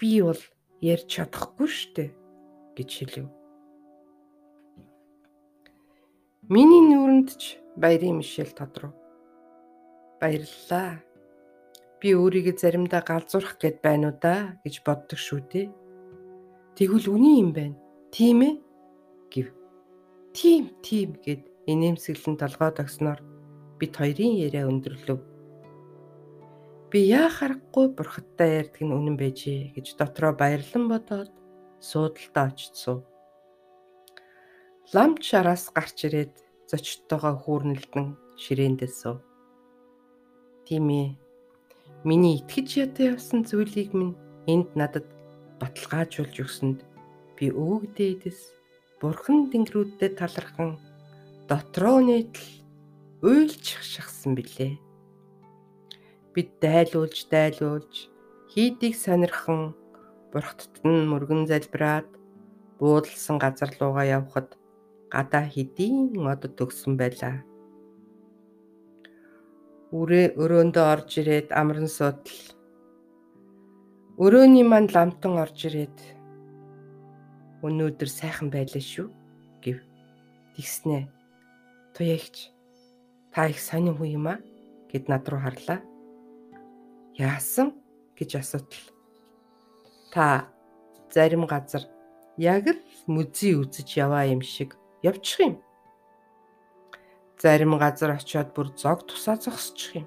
би 0.00 0.24
бол 0.24 0.40
ярьж 0.80 1.06
чадахгүй 1.12 1.68
штэ 1.68 2.04
гэж 2.72 2.90
хэлв. 2.96 3.28
Миний 6.48 6.88
нүрэнд 6.88 7.36
ч 7.36 7.60
баярын 7.76 8.24
мишэл 8.24 8.56
тодров. 8.56 8.96
Баярлалаа. 10.16 11.04
Би 12.00 12.16
өөрийгөө 12.16 12.56
заримдаа 12.56 13.04
галзуурах 13.04 13.60
гээд 13.60 13.84
байна 13.84 14.08
уу 14.08 14.16
да 14.24 14.56
гэж 14.64 14.74
боддог 14.88 15.20
шүү 15.20 15.40
дээ. 15.52 15.68
Тэгвэл 16.80 17.12
үний 17.12 17.44
юм 17.44 17.52
байна. 17.52 17.76
Тийм 18.08 18.40
ээ? 18.40 18.54
гэв. 19.28 19.52
Тийм, 20.32 20.72
тийм 20.80 21.12
гэд 21.20 21.47
инээмсэглэн 21.68 22.36
толгой 22.40 22.72
тогсноор 22.72 23.20
бид 23.78 23.92
хоёрын 24.00 24.34
яриа 24.40 24.64
өндөрлөв. 24.66 25.20
Би 26.88 26.98
яа 27.04 27.28
харахгүй 27.28 27.92
бурхадтай 27.92 28.64
ярьдаг 28.64 28.82
нь 28.82 28.96
үнэн 28.96 29.16
байжээ 29.20 29.76
гэж 29.76 29.86
дотроо 30.00 30.32
баярлан 30.32 30.88
бодоод 30.88 31.32
суудалтаа 31.84 32.48
очсон. 32.48 33.04
Ламч 34.96 35.20
шараас 35.28 35.68
гарч 35.68 36.08
ирээд 36.08 36.32
зочдтойгоо 36.64 37.34
хүүрнэлдэн 37.44 38.06
ширээндээ 38.40 38.88
суув. 38.88 39.20
Тийм 40.64 40.88
ээ. 40.88 41.08
Миний 42.08 42.40
итгэж 42.40 42.68
ятаа 42.88 43.12
явсан 43.12 43.44
зүйлийг 43.44 43.92
минь 43.92 44.16
энд 44.48 44.72
надад 44.80 45.04
баталгаажуулж 45.60 46.36
өгсөнд 46.40 46.80
би 47.36 47.52
өвөгдөөдэс 47.52 48.40
бурхан 49.00 49.52
тэнгэрүүддээ 49.52 50.10
талархан 50.16 50.80
дотроо 51.48 52.00
нийтл 52.04 52.44
уйлж 53.24 53.64
шахсан 53.80 54.36
билээ. 54.36 54.76
Бид 56.34 56.50
дайлуулж 56.60 57.24
дайлуулж 57.32 58.12
хийдийг 58.52 58.94
сонирхон 59.04 59.72
бурхтд 60.32 60.84
нь 60.84 61.08
мөргөн 61.08 61.48
залбираад 61.48 62.08
буудалсан 62.78 63.40
газар 63.40 63.72
руугаа 63.80 64.06
явхад 64.18 64.60
гадаа 65.08 65.44
хэдийн 65.48 66.12
мод 66.24 66.44
төгсөн 66.58 67.00
байлаа. 67.00 67.40
Үрээ 69.98 70.36
өрөөндөө 70.36 70.84
орж 70.94 71.10
ирээд 71.20 71.48
амран 71.60 71.88
суудал. 71.88 72.40
Өрөөний 74.20 74.68
манд 74.68 74.92
ламтан 74.92 75.40
орж 75.40 75.58
ирээд 75.64 75.96
өнөөдөр 77.64 78.10
сайхан 78.12 78.52
байлаа 78.52 78.84
шүү 78.84 79.08
гэв. 79.64 79.80
Тэгснэ 80.52 81.17
Туягч 81.98 82.54
та 83.34 83.50
их 83.50 83.58
сонин 83.58 83.98
хүн 83.98 84.22
юм 84.22 84.26
а 84.30 84.38
гэд 84.86 85.10
над 85.10 85.26
руу 85.26 85.42
харлаа. 85.42 85.82
Яасан 87.18 87.74
гэж 88.14 88.38
асуудал. 88.38 88.86
Та 90.14 90.46
зарим 91.10 91.50
газар 91.50 91.90
яг 92.38 92.70
л 92.70 92.78
мүзий 93.10 93.58
үзэж 93.58 93.98
яваа 93.98 94.30
юм 94.30 94.46
шиг 94.46 94.78
явчих 95.02 95.42
юм. 95.42 95.54
Зарим 97.42 97.74
газар 97.82 98.14
очиод 98.14 98.54
бүр 98.54 98.70
зог 98.78 99.02
тусаа 99.02 99.34
зогсчих 99.34 100.06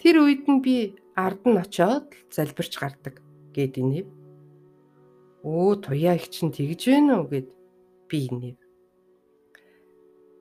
Тэр 0.00 0.24
үед 0.24 0.48
нь 0.48 0.64
би 0.64 0.96
ард 1.12 1.44
нь 1.44 1.60
очиод 1.60 2.08
залбирч 2.32 2.80
гардаг 2.80 3.20
гэд 3.52 3.76
инэв. 3.84 4.08
Өө 5.44 5.84
туяа 5.84 6.16
их 6.16 6.32
чинь 6.32 6.56
тэгж 6.56 6.88
байна 6.88 7.20
уу 7.20 7.28
гэд 7.28 7.52
би 8.08 8.32
инэв. 8.32 8.61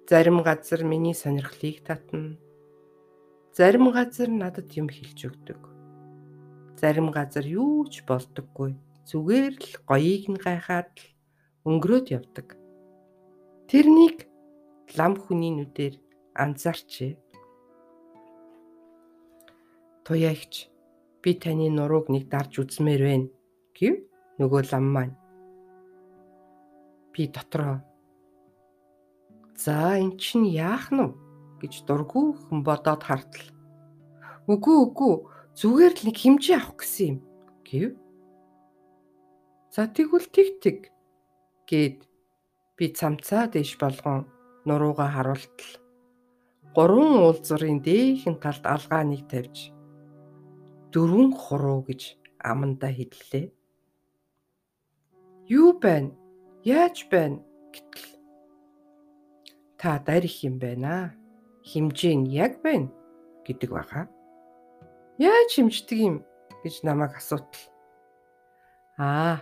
Зарим 0.09 0.41
газар 0.43 0.83
миний 0.83 1.13
сонирхлыг 1.13 1.83
татна. 1.83 2.37
Зарим 3.55 3.91
газар 3.91 4.27
надад 4.27 4.69
юм 4.75 4.89
хэлж 4.89 5.19
өгдөг. 5.29 5.61
Зарим 6.79 7.11
газар 7.11 7.45
юу 7.45 7.85
ч 7.87 8.03
болдоггүй. 8.03 8.75
Зүгээр 9.07 9.53
л 9.55 9.73
гоёыг 9.87 10.25
нь 10.33 10.41
гайхаад 10.41 10.91
л 10.97 11.05
өнгөрөөд 11.69 12.07
явдаг. 12.17 12.57
Тэрнийг 13.69 14.27
лам 14.97 15.15
хүний 15.15 15.53
нүдээр 15.55 15.95
анзаарчээ. 16.35 17.13
Туяагч 20.03 20.53
би 21.21 21.31
таны 21.39 21.69
нурууг 21.69 22.09
нэг 22.09 22.27
дарж 22.27 22.59
үзмээр 22.59 23.01
байна 23.05 23.27
гэв 23.77 23.95
нөгөө 24.41 24.61
лам 24.73 24.85
маань. 24.91 25.15
Би 27.13 27.29
дотроо 27.29 27.90
За 29.63 29.97
эн 30.01 30.17
чинь 30.17 30.49
яах 30.49 30.89
нь 30.89 31.13
гэж 31.61 31.73
дургүйхэн 31.85 32.59
бодоод 32.65 33.01
хартал. 33.05 33.47
Үгүй 34.49 34.77
үгүй 34.85 35.13
зүгээр 35.59 35.93
л 35.97 36.03
нэг 36.07 36.17
хэмжээ 36.17 36.57
авах 36.57 36.81
гэсэн 36.81 37.05
юм 37.11 37.17
гэв. 37.67 37.91
За 39.69 39.85
тэгвэл 39.85 40.27
тэг 40.33 40.47
тэг 40.63 40.77
гэд 41.69 41.97
би 42.77 42.85
цамцаа 42.97 43.45
дэш 43.53 43.77
болгон 43.77 44.25
нурууга 44.65 45.05
харуултал. 45.13 45.73
Гурван 46.73 47.13
уулзрын 47.21 47.79
дээхэн 47.85 48.41
талд 48.41 48.65
алгааныг 48.65 49.29
тавьж 49.29 49.69
дөрвөн 50.91 51.31
хуруу 51.37 51.85
гэж 51.85 52.01
аманда 52.49 52.89
хэллээ. 52.89 53.45
Юу 55.53 55.77
байна? 55.77 56.11
Яаж 56.65 57.05
байна? 57.11 57.45
гэтэл 57.71 58.20
та 59.81 59.97
дарих 59.97 60.45
юм 60.45 60.61
байна. 60.61 61.17
Химжээ 61.65 62.13
нь 62.13 62.29
яг 62.29 62.61
байна 62.61 62.93
гэдэг 63.41 63.69
баха. 63.73 64.05
Яаж 65.17 65.49
химждэг 65.57 65.97
юм 65.97 66.15
гэж 66.61 66.85
намайг 66.85 67.17
асуудал. 67.17 67.65
Аа, 69.01 69.41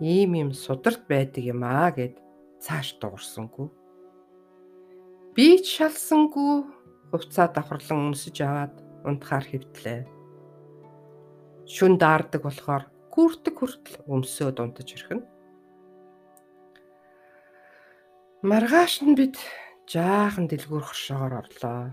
ийм 0.00 0.36
юм 0.36 0.52
сударт 0.52 1.08
байдаг 1.08 1.40
юм 1.48 1.64
аа 1.64 1.88
гэд 1.96 2.20
цааш 2.60 3.00
дуурсангүй. 3.00 3.72
Би 5.32 5.64
ч 5.64 5.80
шалсангүй 5.80 6.68
хувцаа 7.08 7.48
давхарлан 7.48 8.12
өмсөж 8.12 8.36
аваад 8.44 8.76
унтахаар 9.08 9.48
хэвтлээ. 9.48 10.04
Шүн 11.64 11.96
даардаг 11.96 12.44
болохоор 12.44 12.84
гүрдэг 13.08 13.54
хүртэл 13.56 13.96
өмсөөд 14.04 14.56
унтаж 14.60 14.88
ирхэн. 14.92 15.24
Маргааш 18.44 19.04
нь 19.04 19.16
бид 19.16 19.40
жаахан 19.90 20.46
дэлгүүр 20.46 20.84
хоршоогоор 20.86 21.34
орлоо. 21.42 21.90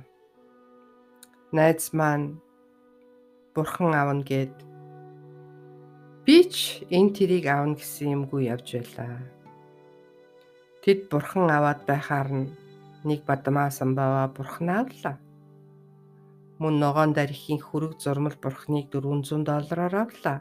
Найз 1.49 1.89
маань 1.97 2.37
бурхан 3.57 3.89
аавна 3.97 4.21
гэд 4.21 4.53
би 6.25 6.37
ч 6.53 6.85
энэ 6.93 7.13
тэрийг 7.17 7.45
аавна 7.49 7.73
гэсэн 7.73 8.13
юмгүй 8.17 8.53
явж 8.53 8.77
байлаа. 8.77 9.17
Тэд 10.85 11.09
бурхан 11.09 11.49
аваад 11.49 11.81
байхаар 11.89 12.29
нь 12.37 12.53
нэг 13.01 13.25
бадмаа 13.25 13.73
самбава 13.73 14.29
бурхан 14.29 14.69
аавлаа. 14.77 15.17
Мөн 16.61 16.75
ногоон 16.77 17.17
дархийн 17.17 17.61
хөрөг 17.65 17.97
зурмал 17.97 18.37
бурхныг 18.37 18.93
400 18.93 19.41
доллараар 19.41 19.95
авлаа. 20.05 20.37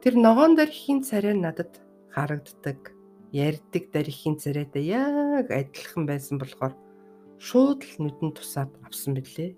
Тэр 0.00 0.14
ногоон 0.16 0.56
дархийн 0.56 1.04
царай 1.04 1.36
надад 1.36 1.72
харагддаг. 2.08 2.91
Ярддаг 3.32 3.88
дархийн 3.96 4.36
царайтай 4.36 4.92
яг 4.92 5.48
адилхан 5.48 6.04
байсан 6.04 6.36
болохоор 6.36 6.76
шууд 7.40 7.80
л 7.80 7.94
нүдэн 8.04 8.36
тусаад 8.36 8.68
авсан 8.84 9.16
билээ. 9.16 9.56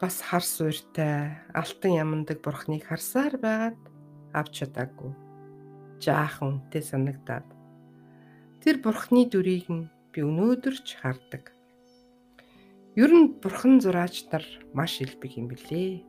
Бас 0.00 0.24
хар 0.24 0.40
суурьтай 0.40 1.36
алтан 1.52 1.92
ямандаг 2.00 2.40
бурхныг 2.40 2.88
харсаар 2.88 3.36
байгаад 3.36 3.76
авч 4.32 4.64
чадаагүй. 4.64 5.12
Жаахан 6.00 6.64
үнэтэй 6.64 6.80
санагдаад 6.80 7.44
тэр 8.64 8.80
бурхны 8.80 9.28
дүрийг 9.28 9.68
нь 9.68 9.92
би 10.16 10.24
өнөөдөр 10.24 10.80
ч 10.80 10.96
хардаг. 10.96 11.52
Ер 12.96 13.12
нь 13.12 13.36
бурхан 13.36 13.84
зураач 13.84 14.32
нар 14.32 14.48
маш 14.72 15.04
илбэг 15.04 15.36
юм 15.36 15.52
билээ. 15.52 16.08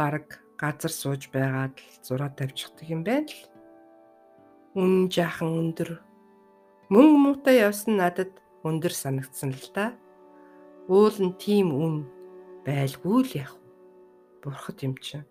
Бараг 0.00 0.40
газар 0.56 0.90
сууж 0.90 1.28
байгаад 1.28 1.76
л 1.76 1.96
зураа 2.00 2.32
тавьчихдаг 2.32 2.88
юм 2.88 3.04
байна 3.04 3.28
л. 3.28 3.53
Үн 4.74 5.06
жаахан 5.06 5.54
өндөр. 5.54 6.02
Мөн 6.90 7.06
муутай 7.22 7.62
явсан 7.62 8.02
надад 8.02 8.34
өндөр 8.66 8.90
санагдсан 8.90 9.54
л 9.54 9.70
та. 9.70 9.94
Уул 10.90 11.14
нь 11.14 11.38
тийм 11.38 11.70
үн 11.70 12.10
байлгүй 12.66 13.22
л 13.22 13.32
яах 13.38 13.54
вэ? 13.54 13.70
Бурхад 14.42 14.82
юм 14.82 14.98
чинь. 14.98 15.22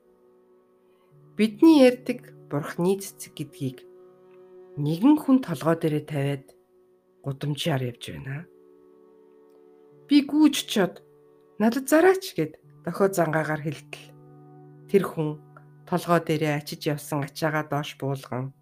Бидний 1.36 1.84
ярьдаг 1.84 2.32
бурхны 2.48 2.96
цэцэг 3.04 3.36
гэдгийг 3.36 3.84
нэгэн 4.80 5.20
хүн 5.20 5.44
толгой 5.44 5.76
дээрээ 5.76 6.06
тавиад 6.08 6.46
гудамжаар 7.28 7.84
явж 7.91 8.04
байна. 8.16 8.48
Би 10.08 10.24
гүүж 10.24 10.56
чод 10.72 11.04
надад 11.60 11.91
зараач 11.91 12.32
гэд 12.32 12.64
дохио 12.88 13.12
зангаагаар 13.12 13.60
хэлтэл. 13.60 14.08
Тэр 14.88 15.04
хүн 15.04 15.44
толгой 15.84 16.24
дээрээ 16.24 16.64
ачиж 16.64 16.88
явсан 16.88 17.28
ачаагаа 17.28 17.68
доош 17.68 18.00
буулган 18.00 18.56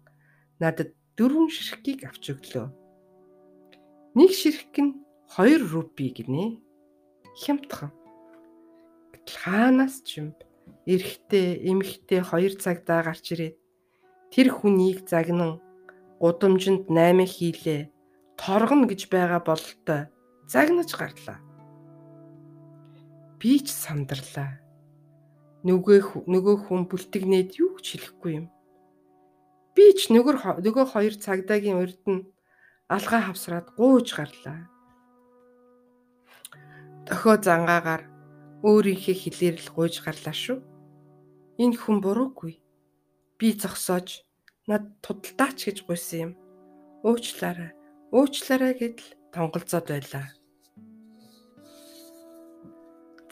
надад 0.62 0.94
дөрвөн 1.18 1.50
ширхгийг 1.50 2.06
авч 2.06 2.24
өглөө. 2.32 2.66
Нэг 4.14 4.30
ширхэг 4.30 4.76
нь 4.78 4.92
2 5.34 5.58
рупи 5.72 6.14
гинэ. 6.14 6.62
Хямдхан. 7.42 7.90
Хаанаас 9.26 10.06
ч 10.06 10.22
юм 10.22 10.28
эрэгтэй, 10.86 11.62
эмэгтэй 11.70 12.20
хоёр 12.22 12.52
цагдаа 12.62 13.00
гарч 13.06 13.34
ирээд 13.34 13.56
тэр 14.30 14.48
хүнийг 14.50 15.06
загнан 15.10 15.62
гудамжинд 16.22 16.86
8 16.90 17.26
хийлээ 17.26 17.90
торгоно 18.38 18.86
гэж 18.90 19.10
байгаа 19.10 19.40
бололтой 19.42 20.10
загнаж 20.46 20.90
гарлаа. 20.94 21.38
Би 23.38 23.58
ч 23.62 23.70
сандарлаа. 23.70 24.58
Нөгөө 25.62 26.26
нөгөө 26.26 26.56
хүн 26.66 26.82
бүлтгнээд 26.90 27.58
юу 27.62 27.78
ч 27.78 27.94
хэлэхгүй 27.94 28.32
юм. 28.42 28.46
Би 29.72 29.84
ч 29.96 30.12
нөгөө 30.12 30.60
нөгөө 30.64 30.86
хоёр 30.92 31.14
цагдаагийн 31.16 31.80
урд 31.80 32.02
нь 32.08 32.28
алгаа 32.92 33.20
хавсраад 33.32 33.72
гууж 33.78 34.08
гарлаа. 34.12 34.68
Дохио 37.08 37.34
зангаагаар 37.40 38.02
өөрийнхөө 38.62 39.16
хэлээр 39.16 39.56
л 39.58 39.68
гуйж 39.74 40.04
гарлаа 40.04 40.36
шүү. 40.36 40.58
Энэ 41.62 41.76
хүн 41.80 41.98
буруугүй. 42.04 42.60
Би 43.38 43.48
зогсоож 43.56 44.22
над 44.68 44.84
тудалдаач 45.02 45.58
гэж 45.66 45.78
гуйсан 45.88 46.18
юм. 46.20 46.32
Уучлаарай. 47.02 47.72
Уучлаарай 48.14 48.72
гэдэл 48.78 49.08
тонголзоод 49.34 49.86
байлаа. 49.90 50.26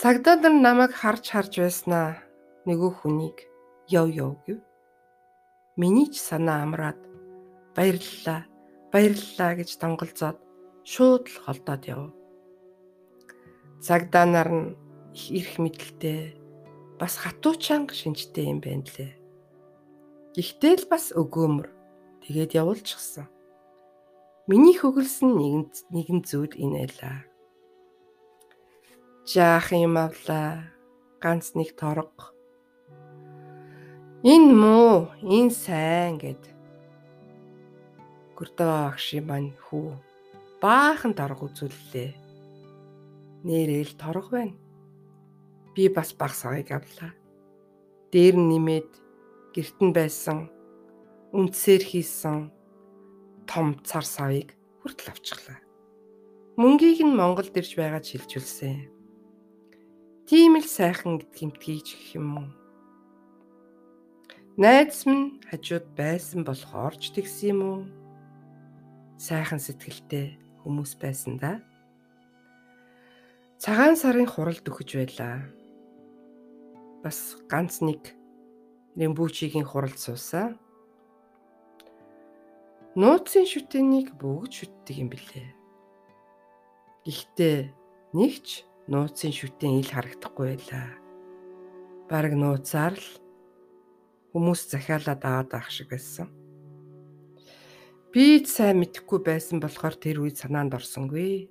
Цагдаа 0.01 0.37
нар 0.41 0.57
намайг 0.57 0.93
харж 0.97 1.25
харж 1.29 1.53
байснаа 1.61 2.17
нөгөө 2.65 2.91
хүнийг 3.05 3.39
яв 3.93 4.09
яв 4.09 4.33
гэв. 4.49 4.59
Миний 5.81 6.09
ч 6.13 6.21
санаа 6.29 6.61
амраад 6.65 7.01
баярлалаа, 7.77 8.41
баярлалаа 8.93 9.53
гэж 9.57 9.71
тонголзоод 9.81 10.39
шууд 10.93 11.25
л 11.33 11.37
холдоод 11.45 11.83
яв. 11.95 12.03
Цагдаа 13.81 14.27
нар 14.29 14.51
нь 14.53 14.69
их 15.41 15.57
мэдлэлтэй 15.63 16.37
бас 17.01 17.17
хатуу 17.23 17.57
чанга 17.57 17.97
шинжтэй 17.97 18.53
юм 18.53 18.61
байна 18.61 18.85
лээ. 18.93 19.13
Гэхдээ 20.37 20.75
л 20.85 20.87
бас 20.93 21.05
өгөөмөр 21.17 21.69
тэгээд 22.29 22.61
явуулчихсан. 22.61 23.27
Миний 24.45 24.77
хөглсөн 24.77 25.33
нэгэн 25.41 25.65
нэгэн 25.95 26.21
зүйл 26.29 26.55
энэ 26.61 26.77
байлаа 26.85 27.31
жаах 29.31 29.71
юм 29.73 29.97
авлаа. 29.97 30.67
Ганц 31.23 31.55
нэг 31.55 31.77
торго. 31.79 32.35
Энэ 34.21 34.53
муу, 34.53 35.09
энэ 35.25 35.49
сайн 35.49 36.21
гэд. 36.21 36.45
Гүрдөө 38.37 38.93
агши 38.93 39.25
маань 39.25 39.57
хүү 39.57 39.97
баахан 40.61 41.17
торго 41.17 41.49
үзүүллээ. 41.49 42.13
Нэрэл 43.49 43.97
торго 43.97 44.29
байна. 44.37 44.61
Би 45.73 45.89
бас 45.89 46.13
баг 46.13 46.37
сагийг 46.37 46.69
авлаа. 46.69 47.17
Дээр 48.13 48.37
нь 48.37 48.49
нэмээд 48.53 48.91
герт 49.57 49.81
нь 49.81 49.97
байсан 49.97 50.53
үндсээр 51.33 51.81
хийсэн 51.81 52.53
том 53.49 53.81
цар 53.89 54.05
савыг 54.05 54.53
хүртэл 54.85 55.17
авчихлаа. 55.17 55.65
Мөнгийг 56.61 57.01
нь 57.09 57.17
Монголд 57.17 57.57
ирж 57.57 57.73
байгаа 57.73 58.05
шилжүүлсэн. 58.05 58.85
Тийм 60.29 60.61
л 60.61 60.69
сайхан 60.69 61.25
гэмтгийч 61.25 61.89
гэх 61.97 62.21
юм 62.21 62.29
уу? 62.37 62.60
Найз 64.59 65.07
минь 65.07 65.39
хажууд 65.47 65.95
байсан 65.95 66.43
болохоор 66.43 66.99
ч 66.99 67.15
тэгсэн 67.15 67.55
юм 67.55 67.61
уу? 67.63 67.81
Сайхан 69.15 69.63
сэтгэлтэй 69.63 70.43
хүмүүс 70.67 70.99
байсан 70.99 71.39
да. 71.39 71.63
Цагаан 73.63 73.95
сарын 73.95 74.27
хуралд 74.27 74.67
өгөж 74.67 74.91
байлаа. 74.99 75.47
Бас 77.07 77.39
ганц 77.47 77.79
нэг 77.79 78.19
Рембучигийн 78.99 79.65
хуралд 79.65 80.03
суусан. 80.03 80.59
Нууцын 82.99 83.47
шүтэнийг 83.47 84.19
бүгд 84.19 84.51
шүтдэг 84.51 84.97
юм 84.99 85.15
билээ. 85.15 85.55
Гэхдээ 87.07 87.71
нэгч 88.19 88.67
нууцын 88.91 89.31
шүтэн 89.31 89.79
ил 89.79 89.89
харагдахгүй 89.95 90.59
байлаа. 90.59 90.91
Бараг 92.11 92.35
нууцаар 92.35 92.99
л 92.99 93.20
хүмүүс 94.33 94.61
захиалаад 94.71 95.23
аваад 95.25 95.49
байх 95.51 95.69
шиг 95.71 95.91
байсан. 95.91 96.29
Би 98.11 98.43
сайн 98.47 98.83
мэдэхгүй 98.83 99.21
байсан 99.23 99.63
болохоор 99.63 99.95
тэр 99.99 100.23
үед 100.27 100.37
санаанд 100.39 100.75
орсонгүй. 100.75 101.51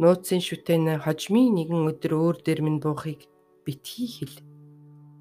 Нууцын 0.00 0.42
шүтэн 0.42 0.98
хожмын 1.04 1.54
нэгэн 1.54 1.86
өдөр 1.90 2.12
өөр 2.18 2.36
дээр 2.42 2.60
минь 2.66 2.82
буухыг 2.82 3.26
битгий 3.62 4.08
хэл. 4.10 4.42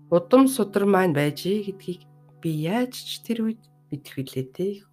Удам 0.09 0.49
судар 0.49 0.89
маань 0.89 1.13
байжээ 1.13 1.69
гэдгийг 1.69 2.01
би 2.41 2.49
яаж 2.65 2.97
ч 2.97 3.21
тэр 3.21 3.45
үед 3.45 3.61
мэдэх 3.93 4.13
вүлээ 4.17 4.47
те. 4.53 4.89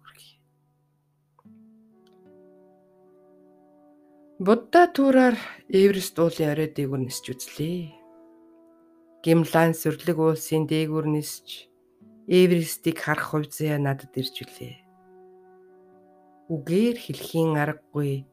Будда 4.37 4.85
түүраар 4.93 5.33
Эверест 5.65 6.21
уулын 6.21 6.53
орой 6.53 6.69
дээгүүр 6.69 7.01
нисч 7.01 7.25
үзлээ. 7.33 7.96
Гимлан 9.27 9.75
сүрлэг 9.75 10.15
уулсын 10.23 10.63
дээгүүр 10.71 11.11
нисч 11.11 11.67
Эверестийг 12.31 13.03
харах 13.03 13.35
хувь 13.35 13.51
заяа 13.51 13.75
надад 13.75 14.15
ирж 14.15 14.39
үлээ. 14.39 14.75
Үгээр 16.47 16.95
хэлхийн 16.95 17.59
аргагүй 17.59 18.23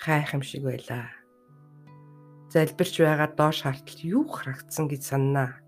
хайх 0.00 0.32
юм 0.32 0.40
шиг 0.40 0.64
байлаа. 0.64 1.12
Залбирч 2.48 2.96
байгаа 2.96 3.28
доош 3.36 3.60
хартал 3.60 4.00
юу 4.00 4.24
харагдсан 4.24 4.88
гэж 4.88 5.02
сананаа. 5.04 5.60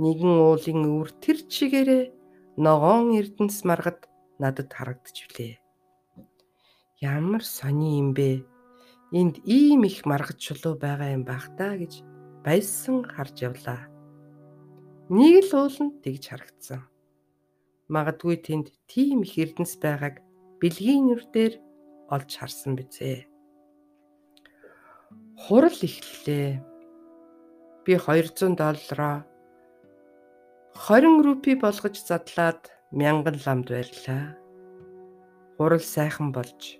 Нэгэн 0.00 0.40
уулын 0.40 0.80
өвөр 0.88 1.10
тэр 1.20 1.44
чигээрээ 1.44 2.04
ногоон 2.56 3.12
эрдэнэс 3.20 3.60
маргад 3.68 4.08
надад 4.40 4.72
харагдж 4.72 5.16
билээ. 5.28 5.60
Ямар 7.04 7.44
сони 7.44 8.00
юм 8.00 8.16
бэ? 8.16 8.40
энд 9.12 9.36
ийм 9.44 9.84
их 9.84 10.08
маргаж 10.08 10.40
чулуу 10.40 10.74
байгаа 10.80 11.12
юм 11.12 11.28
байх 11.28 11.52
та 11.60 11.76
гэж 11.76 12.15
баясан 12.46 13.02
харж 13.02 13.42
явлаа. 13.42 13.90
Нэг 15.10 15.50
л 15.50 15.66
ууланд 15.66 15.98
тэгж 16.06 16.30
харагдсан. 16.30 16.86
Магадгүй 17.90 18.38
тэнд 18.46 18.70
тийм 18.86 19.26
их 19.26 19.34
эрдэнэс 19.34 19.74
байгааг 19.82 20.22
бэлгийн 20.62 21.10
нүрдээр 21.10 21.54
олж 22.14 22.30
харсан 22.38 22.78
бизээ. 22.78 23.26
Хурал 25.42 25.74
эхлэлээ. 25.74 26.62
Би 27.82 27.92
200 27.98 28.54
доллараа 28.54 29.26
20 30.86 31.26
рупи 31.26 31.58
болгож 31.58 31.98
задлаад 31.98 32.70
мянган 32.94 33.42
ламд 33.42 33.74
байрлаа. 33.74 34.38
Хурал 35.58 35.82
сайхан 35.82 36.30
болж 36.30 36.78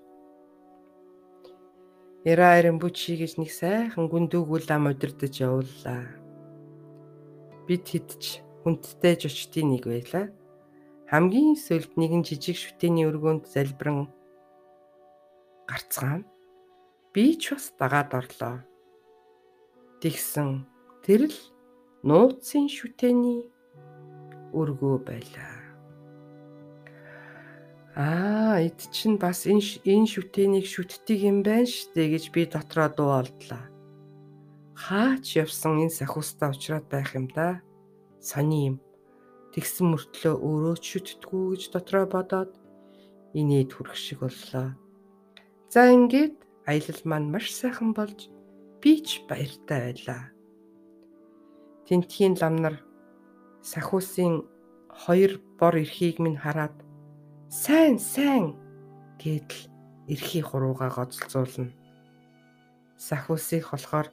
Яра 2.27 2.59
Аримбучи 2.59 3.15
гэж 3.23 3.39
нэг 3.39 3.55
сайхан 3.55 4.11
гүндүүгүүл 4.11 4.67
ам 4.75 4.91
удирдах 4.91 5.31
явууллаа. 5.39 6.11
Бид 7.71 7.87
хидч 7.87 8.43
хүндтэй 8.67 9.15
жочдын 9.15 9.71
нэг 9.71 9.87
байлаа. 9.87 10.35
Хамгийн 11.07 11.55
сүүлд 11.55 11.95
нэгэн 11.95 12.27
жижиг 12.27 12.59
шүтээний 12.59 13.07
өргөөнд 13.07 13.47
залбиран 13.47 14.11
гарцгаана. 15.71 16.27
Би 17.15 17.39
ч 17.39 17.55
бас 17.55 17.71
дагаад 17.79 18.11
орлоо. 18.11 18.59
Тэгсэн 20.03 20.67
тэр 21.07 21.31
л 21.31 21.39
нууцын 22.03 22.67
шүтээний 22.67 23.47
өргөө 24.51 24.97
байлаа. 25.07 25.56
Аа, 27.97 28.61
эд 28.61 28.77
чинь 28.93 29.17
бас 29.17 29.49
энэ 29.49 29.81
энэ 29.89 30.05
шүтээнийг 30.05 30.69
шүтдэг 30.69 31.17
юм 31.17 31.41
байна 31.41 31.65
штэ 31.65 32.13
гэж 32.13 32.25
би 32.29 32.45
дотроо 32.45 32.93
дуу 32.93 33.25
олдлаа. 33.25 33.73
Хаач 34.77 35.41
явсан 35.41 35.81
энэ 35.81 35.97
сахиустаа 35.97 36.53
уучраад 36.53 36.85
байх 36.93 37.17
юм 37.17 37.33
да. 37.33 37.65
Сони 38.21 38.61
юм. 38.69 38.77
Тэгсэн 39.57 39.89
мөртлөө 39.97 40.35
өөрөө 40.37 40.77
ч 40.77 40.85
шүтдэггүй 40.93 41.45
гэж 41.57 41.63
дотроо 41.73 42.05
бодоод 42.05 42.53
инээд 43.33 43.73
хүрэх 43.73 43.97
шиг 43.97 44.21
боллоо. 44.21 44.77
За 45.73 45.89
ингээд 45.89 46.37
аялал 46.69 47.01
маань 47.09 47.33
маш 47.33 47.49
сайхан 47.49 47.97
болж 47.97 48.29
би 48.85 49.01
ч 49.01 49.25
баяртай 49.25 49.81
байлаа. 49.97 50.23
Тэнтхийн 51.89 52.37
лам 52.37 52.61
нар 52.61 52.77
сахиусын 53.65 54.45
хоёр 54.93 55.41
бор 55.57 55.81
эрхийг 55.81 56.21
минь 56.21 56.37
хараад 56.37 56.86
Сайн 57.47 58.03
сайн 58.03 58.59
гэдэл 59.23 59.71
эрхий 60.11 60.43
хуруугаа 60.43 60.91
гоцолцуулна. 60.91 61.71
Сахиусыг 62.99 63.71
болохоор 63.71 64.11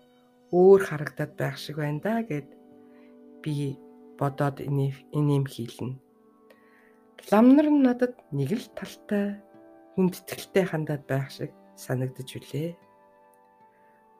өөр 0.54 0.82
харагдаад 0.86 1.34
байх 1.34 1.58
шиг 1.58 1.82
байна 1.82 1.98
да 1.98 2.22
гэд 2.22 2.46
би 3.42 3.74
бодоод 4.22 4.62
инэм 4.62 5.46
хийлнэ. 5.50 5.98
Лам 7.34 7.58
нар 7.58 7.74
надад 7.74 8.14
нэг 8.30 8.54
л 8.54 8.70
талтай 8.78 9.42
хүндэтгэлтэй 9.98 10.66
хандаад 10.70 11.04
байх 11.10 11.34
шиг 11.34 11.50
санагдаж 11.74 12.30
үлээ. 12.38 12.78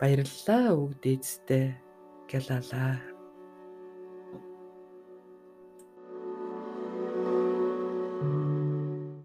Баярлалаа 0.02 0.74
өвгд 0.74 1.06
эцтэй 1.06 1.78
гэлалаа. 2.26 3.13